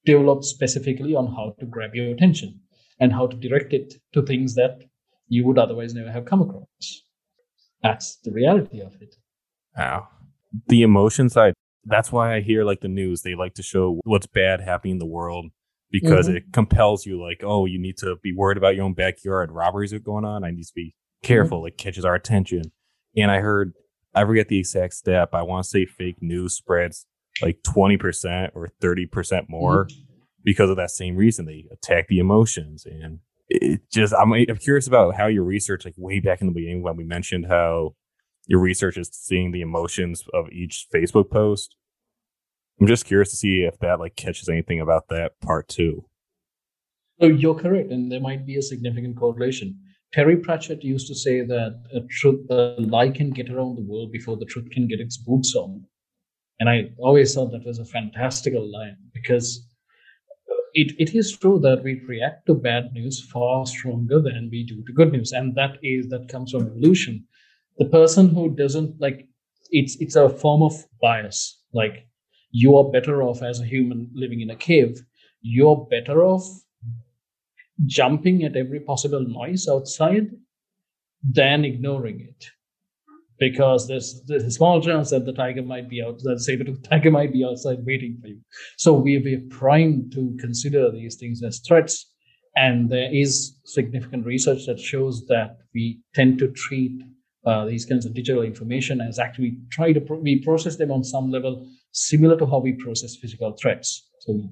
developed 0.04 0.44
specifically 0.44 1.14
on 1.14 1.26
how 1.26 1.54
to 1.58 1.66
grab 1.66 1.94
your 1.94 2.12
attention 2.12 2.60
and 3.00 3.12
how 3.12 3.26
to 3.26 3.36
direct 3.36 3.72
it 3.72 3.94
to 4.12 4.22
things 4.22 4.54
that 4.54 4.82
you 5.28 5.44
would 5.46 5.58
otherwise 5.58 5.94
never 5.94 6.10
have 6.10 6.24
come 6.24 6.42
across. 6.42 7.02
That's 7.82 8.16
the 8.22 8.30
reality 8.30 8.80
of 8.80 8.94
it. 9.00 9.16
Wow. 9.76 10.08
The 10.68 10.82
emotion 10.82 11.30
side, 11.30 11.54
that's 11.84 12.12
why 12.12 12.36
I 12.36 12.40
hear 12.40 12.64
like 12.64 12.80
the 12.80 12.88
news, 12.88 13.22
they 13.22 13.34
like 13.34 13.54
to 13.54 13.62
show 13.62 14.00
what's 14.04 14.26
bad 14.26 14.60
happening 14.60 14.92
in 14.92 14.98
the 14.98 15.06
world 15.06 15.46
because 15.92 16.26
mm-hmm. 16.26 16.38
it 16.38 16.52
compels 16.52 17.06
you 17.06 17.22
like 17.22 17.42
oh 17.44 17.66
you 17.66 17.78
need 17.78 17.96
to 17.98 18.16
be 18.22 18.32
worried 18.34 18.56
about 18.58 18.74
your 18.74 18.84
own 18.84 18.94
backyard 18.94 19.52
robberies 19.52 19.92
are 19.92 20.00
going 20.00 20.24
on 20.24 20.42
i 20.42 20.50
need 20.50 20.64
to 20.64 20.72
be 20.74 20.86
mm-hmm. 20.86 21.26
careful 21.26 21.58
mm-hmm. 21.58 21.68
it 21.68 21.78
catches 21.78 22.04
our 22.04 22.14
attention 22.14 22.72
and 23.16 23.30
i 23.30 23.38
heard 23.38 23.74
i 24.14 24.24
forget 24.24 24.48
the 24.48 24.58
exact 24.58 24.94
step. 24.94 25.30
i 25.34 25.42
want 25.42 25.62
to 25.62 25.68
say 25.68 25.84
fake 25.84 26.16
news 26.20 26.54
spreads 26.54 27.06
like 27.40 27.62
20% 27.62 28.50
or 28.54 28.68
30% 28.82 29.48
more 29.48 29.86
mm-hmm. 29.86 30.02
because 30.44 30.68
of 30.68 30.76
that 30.76 30.90
same 30.90 31.16
reason 31.16 31.46
they 31.46 31.64
attack 31.70 32.08
the 32.08 32.18
emotions 32.18 32.84
and 32.84 33.20
it 33.48 33.80
just 33.90 34.14
I'm, 34.14 34.32
I'm 34.32 34.56
curious 34.56 34.86
about 34.86 35.14
how 35.14 35.26
your 35.26 35.44
research 35.44 35.84
like 35.84 35.94
way 35.96 36.20
back 36.20 36.40
in 36.40 36.46
the 36.46 36.52
beginning 36.52 36.82
when 36.82 36.96
we 36.96 37.04
mentioned 37.04 37.46
how 37.46 37.94
your 38.46 38.60
research 38.60 38.96
is 38.96 39.08
seeing 39.12 39.52
the 39.52 39.60
emotions 39.60 40.24
of 40.32 40.50
each 40.50 40.86
facebook 40.92 41.30
post 41.30 41.76
I'm 42.82 42.88
just 42.88 43.06
curious 43.06 43.30
to 43.30 43.36
see 43.36 43.62
if 43.62 43.78
that 43.78 44.00
like 44.00 44.16
catches 44.16 44.48
anything 44.48 44.80
about 44.80 45.08
that 45.08 45.40
part 45.40 45.68
too. 45.68 46.04
So 47.20 47.28
you're 47.28 47.54
correct, 47.54 47.92
and 47.92 48.10
there 48.10 48.20
might 48.20 48.44
be 48.44 48.56
a 48.56 48.62
significant 48.62 49.16
correlation. 49.16 49.78
Terry 50.12 50.36
Pratchett 50.36 50.82
used 50.82 51.06
to 51.06 51.14
say 51.14 51.42
that 51.42 51.80
a 51.94 52.00
truth, 52.10 52.44
a 52.50 52.74
lie 52.78 53.10
can 53.10 53.30
get 53.30 53.50
around 53.50 53.76
the 53.76 53.82
world 53.82 54.10
before 54.10 54.36
the 54.36 54.46
truth 54.46 54.68
can 54.70 54.88
get 54.88 54.98
its 54.98 55.16
boots 55.16 55.54
on. 55.54 55.84
And 56.58 56.68
I 56.68 56.90
always 56.98 57.34
thought 57.34 57.52
that 57.52 57.64
was 57.64 57.78
a 57.78 57.84
fantastical 57.84 58.68
line 58.70 58.96
because 59.14 59.64
it, 60.74 60.92
it 60.98 61.14
is 61.14 61.36
true 61.38 61.60
that 61.60 61.82
we 61.82 62.02
react 62.06 62.46
to 62.46 62.54
bad 62.54 62.92
news 62.92 63.22
far 63.32 63.64
stronger 63.64 64.20
than 64.20 64.48
we 64.50 64.64
do 64.64 64.82
to 64.84 64.92
good 64.92 65.12
news. 65.12 65.30
And 65.30 65.54
that 65.54 65.78
is 65.82 66.08
that 66.08 66.28
comes 66.28 66.50
from 66.50 66.66
evolution. 66.66 67.26
The 67.78 67.86
person 67.86 68.28
who 68.28 68.54
doesn't 68.54 69.00
like 69.00 69.26
it's 69.70 69.96
it's 70.00 70.16
a 70.16 70.28
form 70.28 70.62
of 70.62 70.74
bias. 71.00 71.60
Like 71.72 72.06
you 72.50 72.76
are 72.76 72.90
better 72.90 73.22
off 73.22 73.42
as 73.42 73.60
a 73.60 73.64
human 73.64 74.10
living 74.14 74.40
in 74.40 74.50
a 74.50 74.56
cave. 74.56 75.00
You're 75.40 75.86
better 75.90 76.22
off 76.24 76.44
jumping 77.86 78.44
at 78.44 78.56
every 78.56 78.80
possible 78.80 79.24
noise 79.26 79.68
outside 79.68 80.30
than 81.28 81.64
ignoring 81.64 82.20
it. 82.20 82.46
Because 83.38 83.88
there's, 83.88 84.22
there's 84.26 84.44
a 84.44 84.50
small 84.50 84.80
chance 84.80 85.10
that 85.10 85.24
the 85.24 85.32
tiger 85.32 85.62
might 85.62 85.88
be 85.88 86.02
out, 86.02 86.18
that 86.22 86.40
say 86.40 86.54
the 86.54 86.78
tiger 86.88 87.10
might 87.10 87.32
be 87.32 87.44
outside 87.44 87.78
waiting 87.84 88.18
for 88.20 88.28
you. 88.28 88.40
So 88.76 88.92
we, 88.92 89.18
we're 89.18 89.42
primed 89.50 90.12
to 90.12 90.36
consider 90.38 90.90
these 90.90 91.16
things 91.16 91.42
as 91.42 91.60
threats. 91.66 92.08
And 92.54 92.90
there 92.90 93.12
is 93.12 93.56
significant 93.64 94.26
research 94.26 94.66
that 94.66 94.78
shows 94.78 95.26
that 95.26 95.56
we 95.74 96.00
tend 96.14 96.38
to 96.40 96.52
treat 96.52 97.02
uh, 97.44 97.64
these 97.66 97.84
kinds 97.84 98.06
of 98.06 98.14
digital 98.14 98.42
information 98.42 99.00
as 99.00 99.18
actually 99.18 99.56
try 99.70 99.92
to 99.92 100.00
pro- 100.00 100.18
we 100.18 100.42
process 100.42 100.76
them 100.76 100.90
on 100.90 101.02
some 101.02 101.30
level 101.30 101.66
similar 101.92 102.36
to 102.38 102.46
how 102.46 102.58
we 102.58 102.72
process 102.72 103.16
physical 103.16 103.52
threats. 103.60 104.08
So 104.20 104.32
we 104.34 104.48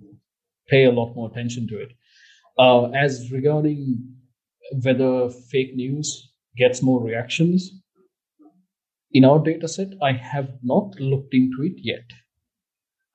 pay 0.69 0.85
a 0.85 0.91
lot 0.91 1.15
more 1.15 1.31
attention 1.31 1.69
to 1.69 1.79
it. 1.79 1.93
Uh, 2.59 2.91
as 2.91 3.31
regarding 3.31 3.99
whether 4.83 5.31
fake 5.31 5.75
news 5.75 6.33
gets 6.57 6.83
more 6.83 7.03
reactions 7.03 7.71
in 9.13 9.25
our 9.25 9.39
data 9.39 9.67
set, 9.67 9.89
I 10.03 10.13
have 10.13 10.51
not 10.63 10.99
looked 11.01 11.35
into 11.35 11.63
it 11.63 11.75
yet. 11.77 12.05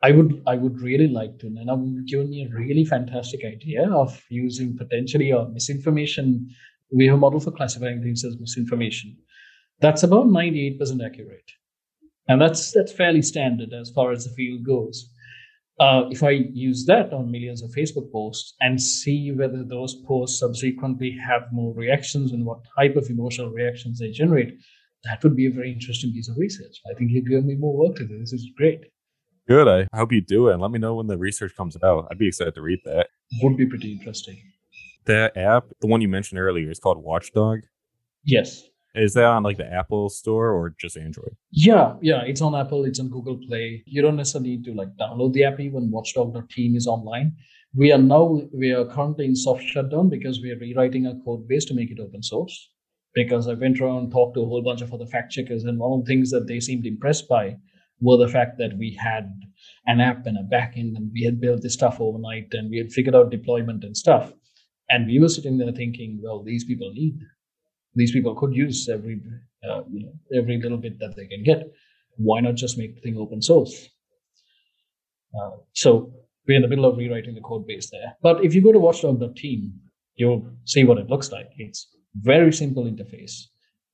I 0.04 0.12
would 0.12 0.44
I 0.46 0.56
would 0.56 0.82
really 0.82 1.08
like 1.08 1.40
to, 1.40 1.48
and 1.48 1.72
I've 1.72 2.06
given 2.06 2.30
me 2.30 2.44
a 2.44 2.56
really 2.56 2.86
fantastic 2.86 3.46
idea 3.46 3.90
of 3.90 4.22
using 4.30 4.78
potentially 4.78 5.32
a 5.32 5.48
misinformation. 5.48 6.50
We 6.92 7.08
have 7.08 7.16
a 7.16 7.18
model 7.18 7.40
for 7.40 7.52
classifying 7.52 8.04
things 8.04 8.24
as 8.24 8.38
misinformation. 8.40 9.18
That's 9.82 10.04
about 10.04 10.28
98% 10.28 11.06
accurate. 11.06 11.52
and 12.28 12.42
that's 12.42 12.72
that's 12.72 12.92
fairly 12.92 13.22
standard 13.22 13.72
as 13.74 13.92
far 13.92 14.12
as 14.12 14.24
the 14.26 14.32
field 14.32 14.64
goes. 14.66 15.10
Uh, 15.80 16.04
if 16.10 16.24
I 16.24 16.32
use 16.54 16.86
that 16.86 17.12
on 17.12 17.30
millions 17.30 17.62
of 17.62 17.70
Facebook 17.72 18.10
posts 18.12 18.56
and 18.62 18.82
see 18.82 19.32
whether 19.34 19.62
those 19.64 19.94
posts 20.08 20.40
subsequently 20.40 21.12
have 21.28 21.44
more 21.52 21.74
reactions 21.74 22.32
and 22.32 22.46
what 22.46 22.60
type 22.78 22.96
of 22.96 23.10
emotional 23.10 23.52
reactions 23.52 24.00
they 24.00 24.10
generate, 24.12 24.54
that 25.04 25.22
would 25.22 25.36
be 25.36 25.48
a 25.48 25.52
very 25.52 25.72
interesting 25.74 26.14
piece 26.14 26.30
of 26.30 26.38
research. 26.38 26.80
I 26.90 26.94
think 26.98 27.12
you've 27.12 27.28
given 27.28 27.46
me 27.46 27.56
more 27.56 27.76
work 27.76 27.98
to 27.98 28.08
do. 28.08 28.18
This 28.20 28.32
is 28.34 28.50
great. 28.58 28.86
Good. 29.48 29.68
I 29.68 29.98
hope 29.98 30.14
you 30.14 30.22
do 30.22 30.48
it. 30.48 30.54
And 30.54 30.62
let 30.62 30.72
me 30.72 30.80
know 30.80 30.96
when 30.96 31.08
the 31.08 31.18
research 31.18 31.54
comes 31.56 31.78
out. 31.84 32.08
I'd 32.10 32.18
be 32.18 32.30
excited 32.30 32.56
to 32.56 32.62
read 32.62 32.80
that. 32.86 33.08
Would 33.42 33.58
be 33.58 33.66
pretty 33.68 33.92
interesting. 33.92 34.38
That 35.06 35.36
app, 35.38 35.66
the 35.82 35.88
one 35.88 36.02
you 36.02 36.08
mentioned 36.08 36.40
earlier, 36.40 36.72
is 36.72 36.80
called 36.80 37.04
Watchdog. 37.04 37.60
Yes. 38.24 38.64
Is 38.96 39.14
that 39.14 39.26
on 39.26 39.44
like 39.44 39.58
the 39.58 39.72
Apple 39.72 40.10
store 40.10 40.52
or 40.52 40.74
just 40.80 40.98
Android? 40.98 41.36
Yeah, 41.52 41.96
yeah, 42.02 42.22
it's 42.24 42.42
on 42.42 42.56
Apple, 42.56 42.86
it's 42.86 43.00
on 43.00 43.10
Google 43.10 43.38
Play. 43.48 43.84
You 43.86 44.02
don't 44.02 44.16
necessarily 44.16 44.52
need 44.52 44.66
to 44.66 44.74
like 44.74 44.96
download 45.00 45.34
the 45.34 45.44
app 45.44 45.60
even 45.60 45.92
watchdog.team 45.92 46.76
is 46.76 46.88
online. 46.88 47.36
We 47.76 47.92
are 47.92 47.98
now 47.98 48.42
we 48.54 48.72
are 48.72 48.86
currently 48.86 49.26
in 49.26 49.36
soft 49.36 49.64
shutdown 49.64 50.10
because 50.10 50.42
we 50.42 50.52
are 50.52 50.60
rewriting 50.60 51.08
our 51.08 51.16
code 51.26 51.48
base 51.48 51.66
to 51.66 51.74
make 51.74 51.92
it 51.92 52.00
open 52.00 52.24
source. 52.24 52.72
Because 53.14 53.48
I 53.48 53.54
went 53.54 53.80
around 53.80 53.98
and 53.98 54.12
talked 54.12 54.36
to 54.36 54.42
a 54.42 54.46
whole 54.46 54.62
bunch 54.62 54.82
of 54.82 54.94
other 54.94 55.06
fact 55.06 55.32
checkers, 55.32 55.64
and 55.64 55.80
one 55.80 56.00
of 56.00 56.06
the 56.06 56.10
things 56.12 56.32
that 56.32 56.48
they 56.48 56.60
seemed 56.60 56.86
impressed 56.86 57.30
by 57.30 57.56
were 58.02 58.18
the 58.18 58.28
fact 58.28 58.58
that 58.58 58.78
we 58.78 58.98
had 59.02 59.32
an 59.88 60.02
app 60.02 60.26
and 60.26 60.38
a 60.38 60.44
backend 60.44 60.96
and 60.96 61.12
we 61.14 61.24
had 61.24 61.40
built 61.40 61.62
this 61.62 61.74
stuff 61.74 62.02
overnight 62.02 62.48
and 62.52 62.70
we 62.70 62.78
had 62.78 62.92
figured 62.92 63.16
out 63.16 63.32
deployment 63.32 63.84
and 63.84 63.96
stuff. 63.96 64.34
And 64.90 65.08
we 65.08 65.20
were 65.20 65.30
sitting 65.30 65.58
there 65.58 65.72
thinking, 65.72 66.20
well, 66.22 66.44
these 66.44 66.66
people 66.66 66.92
need 66.94 67.18
these 67.96 68.12
people 68.12 68.36
could 68.36 68.54
use 68.54 68.90
every 68.90 69.22
uh, 69.68 69.82
you 69.92 70.06
know, 70.06 70.14
every 70.40 70.62
little 70.62 70.78
bit 70.78 71.00
that 71.00 71.16
they 71.16 71.28
can 71.28 71.44
get. 71.44 71.72
Why 72.18 72.40
not 72.40 72.56
just 72.56 72.78
make 72.78 72.96
the 72.96 73.02
thing 73.02 73.18
open 73.18 73.42
source? 73.42 73.90
Uh, 75.36 75.58
so 75.74 76.14
we're 76.48 76.56
in 76.56 76.62
the 76.62 76.68
middle 76.68 76.86
of 76.86 76.98
rewriting 76.98 77.36
the 77.36 77.42
code 77.42 77.68
base 77.68 77.90
there. 77.90 78.16
But 78.22 78.44
if 78.44 78.54
you 78.54 78.62
go 78.62 78.72
to 78.72 78.80
watchdog.team, 78.80 79.74
you'll 80.16 80.50
see 80.66 80.84
what 80.84 80.98
it 80.98 81.10
looks 81.10 81.32
like. 81.32 81.50
It's 81.58 81.88
very 82.16 82.54
simple 82.54 82.86
interface. 82.86 83.44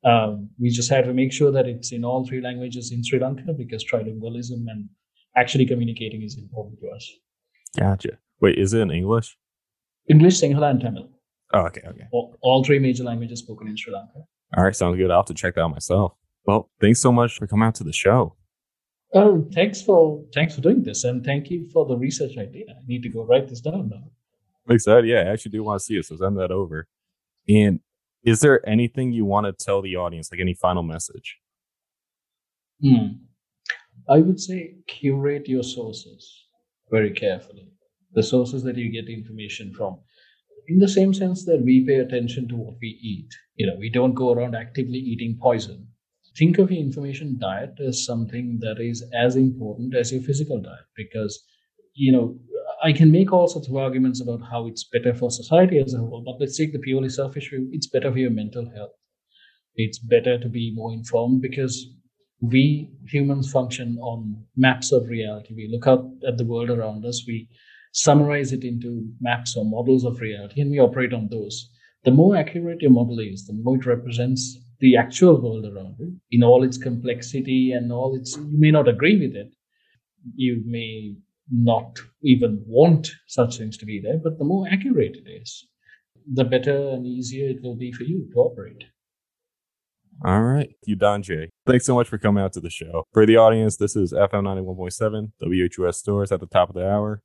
Um, 0.03 0.49
we 0.59 0.69
just 0.69 0.89
had 0.89 1.05
to 1.05 1.13
make 1.13 1.31
sure 1.31 1.51
that 1.51 1.67
it's 1.67 1.91
in 1.91 2.03
all 2.03 2.25
three 2.25 2.41
languages 2.41 2.91
in 2.91 3.03
Sri 3.03 3.19
Lanka 3.19 3.53
because 3.53 3.85
trilingualism 3.85 4.65
and 4.67 4.89
actually 5.35 5.65
communicating 5.65 6.21
is 6.23 6.37
important 6.37 6.79
to 6.81 6.89
us. 6.89 7.09
Gotcha. 7.77 8.17
Wait, 8.39 8.57
is 8.57 8.73
it 8.73 8.81
in 8.81 8.91
English? 8.91 9.37
English, 10.09 10.41
Sinhala, 10.41 10.71
and 10.71 10.81
Tamil. 10.81 11.09
Oh, 11.53 11.65
okay, 11.67 11.81
okay. 11.87 12.07
All, 12.11 12.35
all 12.41 12.63
three 12.63 12.79
major 12.79 13.03
languages 13.03 13.39
spoken 13.39 13.67
in 13.67 13.75
Sri 13.75 13.93
Lanka. 13.93 14.19
All 14.55 14.63
right, 14.63 14.75
sounds 14.75 14.97
good. 14.97 15.11
I'll 15.11 15.19
have 15.19 15.25
to 15.25 15.33
check 15.33 15.55
that 15.55 15.61
out 15.61 15.71
myself. 15.71 16.13
Well, 16.45 16.69
thanks 16.79 16.99
so 16.99 17.11
much 17.11 17.37
for 17.37 17.47
coming 17.47 17.67
out 17.67 17.75
to 17.75 17.83
the 17.83 17.93
show. 17.93 18.35
Oh, 19.13 19.47
thanks 19.53 19.81
for 19.81 20.23
thanks 20.33 20.55
for 20.55 20.61
doing 20.61 20.83
this, 20.83 21.03
and 21.03 21.23
thank 21.23 21.49
you 21.49 21.69
for 21.73 21.85
the 21.85 21.97
research 21.97 22.37
idea. 22.37 22.65
I 22.69 22.81
need 22.87 23.03
to 23.03 23.09
go 23.09 23.25
write 23.25 23.49
this 23.49 23.59
down 23.59 23.89
now. 23.89 24.03
I'm 24.67 24.75
excited. 24.75 25.05
Yeah, 25.05 25.21
I 25.21 25.33
actually 25.33 25.51
do 25.51 25.63
want 25.63 25.79
to 25.79 25.85
see 25.85 25.97
it, 25.97 26.05
so 26.05 26.15
send 26.15 26.37
that 26.37 26.51
over. 26.51 26.87
And 27.49 27.81
is 28.23 28.39
there 28.39 28.67
anything 28.67 29.11
you 29.11 29.25
want 29.25 29.45
to 29.47 29.65
tell 29.65 29.81
the 29.81 29.97
audience, 29.97 30.31
like 30.31 30.39
any 30.39 30.53
final 30.53 30.83
message? 30.83 31.37
Hmm. 32.81 33.07
I 34.09 34.19
would 34.19 34.39
say 34.39 34.75
curate 34.87 35.47
your 35.47 35.63
sources 35.63 36.45
very 36.89 37.11
carefully. 37.11 37.67
The 38.13 38.23
sources 38.23 38.63
that 38.63 38.77
you 38.77 38.91
get 38.91 39.09
information 39.09 39.73
from 39.73 39.99
in 40.67 40.79
the 40.79 40.87
same 40.87 41.13
sense 41.13 41.45
that 41.45 41.61
we 41.63 41.85
pay 41.85 41.95
attention 41.95 42.47
to 42.49 42.55
what 42.55 42.75
we 42.81 42.89
eat. 43.01 43.29
You 43.55 43.67
know, 43.67 43.75
we 43.77 43.89
don't 43.89 44.13
go 44.13 44.31
around 44.31 44.55
actively 44.55 44.97
eating 44.99 45.37
poison. 45.41 45.87
Think 46.37 46.57
of 46.57 46.71
your 46.71 46.81
information 46.81 47.37
diet 47.39 47.73
as 47.79 48.05
something 48.05 48.59
that 48.61 48.79
is 48.79 49.03
as 49.13 49.35
important 49.35 49.95
as 49.95 50.11
your 50.11 50.21
physical 50.21 50.61
diet 50.61 50.85
because, 50.95 51.43
you 51.93 52.11
know, 52.11 52.39
I 52.83 52.93
can 52.93 53.11
make 53.11 53.31
all 53.31 53.47
sorts 53.47 53.67
of 53.67 53.75
arguments 53.75 54.21
about 54.21 54.41
how 54.49 54.67
it's 54.67 54.83
better 54.85 55.13
for 55.13 55.29
society 55.29 55.77
as 55.79 55.93
a 55.93 55.97
whole, 55.99 56.23
but 56.25 56.39
let's 56.39 56.57
take 56.57 56.73
the 56.73 56.79
purely 56.79 57.09
selfish 57.09 57.49
view. 57.49 57.69
It's 57.71 57.87
better 57.87 58.11
for 58.11 58.17
your 58.19 58.31
mental 58.31 58.69
health. 58.71 58.91
It's 59.75 59.99
better 59.99 60.37
to 60.39 60.47
be 60.49 60.71
more 60.73 60.93
informed 60.93 61.41
because 61.41 61.87
we 62.41 62.89
humans 63.07 63.51
function 63.51 63.97
on 63.99 64.45
maps 64.55 64.91
of 64.93 65.09
reality. 65.09 65.53
We 65.53 65.67
look 65.71 65.87
out 65.87 66.09
at 66.27 66.37
the 66.37 66.45
world 66.45 66.69
around 66.69 67.05
us. 67.05 67.23
We 67.27 67.49
summarize 67.91 68.53
it 68.53 68.63
into 68.63 69.07
maps 69.19 69.55
or 69.55 69.65
models 69.65 70.03
of 70.03 70.21
reality, 70.21 70.61
and 70.61 70.71
we 70.71 70.79
operate 70.79 71.13
on 71.13 71.27
those. 71.29 71.69
The 72.03 72.11
more 72.11 72.35
accurate 72.35 72.81
your 72.81 72.91
model 72.91 73.19
is, 73.19 73.45
the 73.45 73.53
more 73.53 73.75
it 73.75 73.85
represents 73.85 74.57
the 74.79 74.97
actual 74.97 75.39
world 75.39 75.65
around 75.65 75.95
you 75.99 76.15
in 76.31 76.43
all 76.43 76.63
its 76.63 76.77
complexity 76.77 77.71
and 77.71 77.91
all 77.91 78.15
its. 78.15 78.35
You 78.37 78.57
may 78.57 78.71
not 78.71 78.87
agree 78.87 79.19
with 79.19 79.35
it. 79.35 79.53
You 80.35 80.63
may 80.65 81.15
not 81.51 81.99
even 82.23 82.63
want 82.65 83.11
such 83.27 83.57
things 83.57 83.77
to 83.77 83.85
be 83.85 84.01
there, 84.01 84.17
but 84.23 84.37
the 84.37 84.45
more 84.45 84.67
accurate 84.71 85.17
it 85.17 85.29
is, 85.29 85.67
the 86.31 86.45
better 86.45 86.89
and 86.89 87.05
easier 87.05 87.49
it 87.49 87.61
will 87.61 87.75
be 87.75 87.91
for 87.91 88.03
you 88.03 88.27
to 88.33 88.39
operate. 88.39 88.83
All 90.23 90.41
right. 90.43 90.69
You 90.85 90.95
Don. 90.95 91.23
Thanks 91.65 91.85
so 91.85 91.95
much 91.95 92.07
for 92.07 92.17
coming 92.17 92.43
out 92.43 92.53
to 92.53 92.59
the 92.59 92.69
show. 92.69 93.05
For 93.11 93.25
the 93.25 93.37
audience, 93.37 93.77
this 93.77 93.95
is 93.95 94.13
FM 94.13 94.43
91.7, 94.43 95.31
WHUS 95.41 95.97
Storrs 95.97 96.31
at 96.31 96.39
the 96.39 96.45
top 96.45 96.69
of 96.69 96.75
the 96.75 96.87
hour 96.87 97.21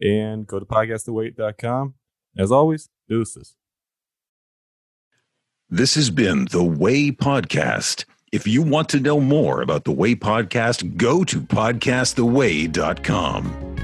and 0.00 0.46
go 0.46 0.58
to 0.58 0.66
podcasttheway.com. 0.66 1.94
As 2.36 2.52
always, 2.52 2.88
deuces. 3.08 3.56
This 5.68 5.94
has 5.94 6.10
been 6.10 6.46
The 6.50 6.64
Way 6.64 7.10
Podcast. 7.10 8.04
If 8.32 8.46
you 8.46 8.62
want 8.62 8.88
to 8.90 9.00
know 9.00 9.18
more 9.20 9.62
about 9.62 9.84
The 9.84 9.92
Way 9.92 10.14
Podcast, 10.14 10.96
go 10.96 11.24
to 11.24 11.40
podcasttheway.com. 11.40 13.79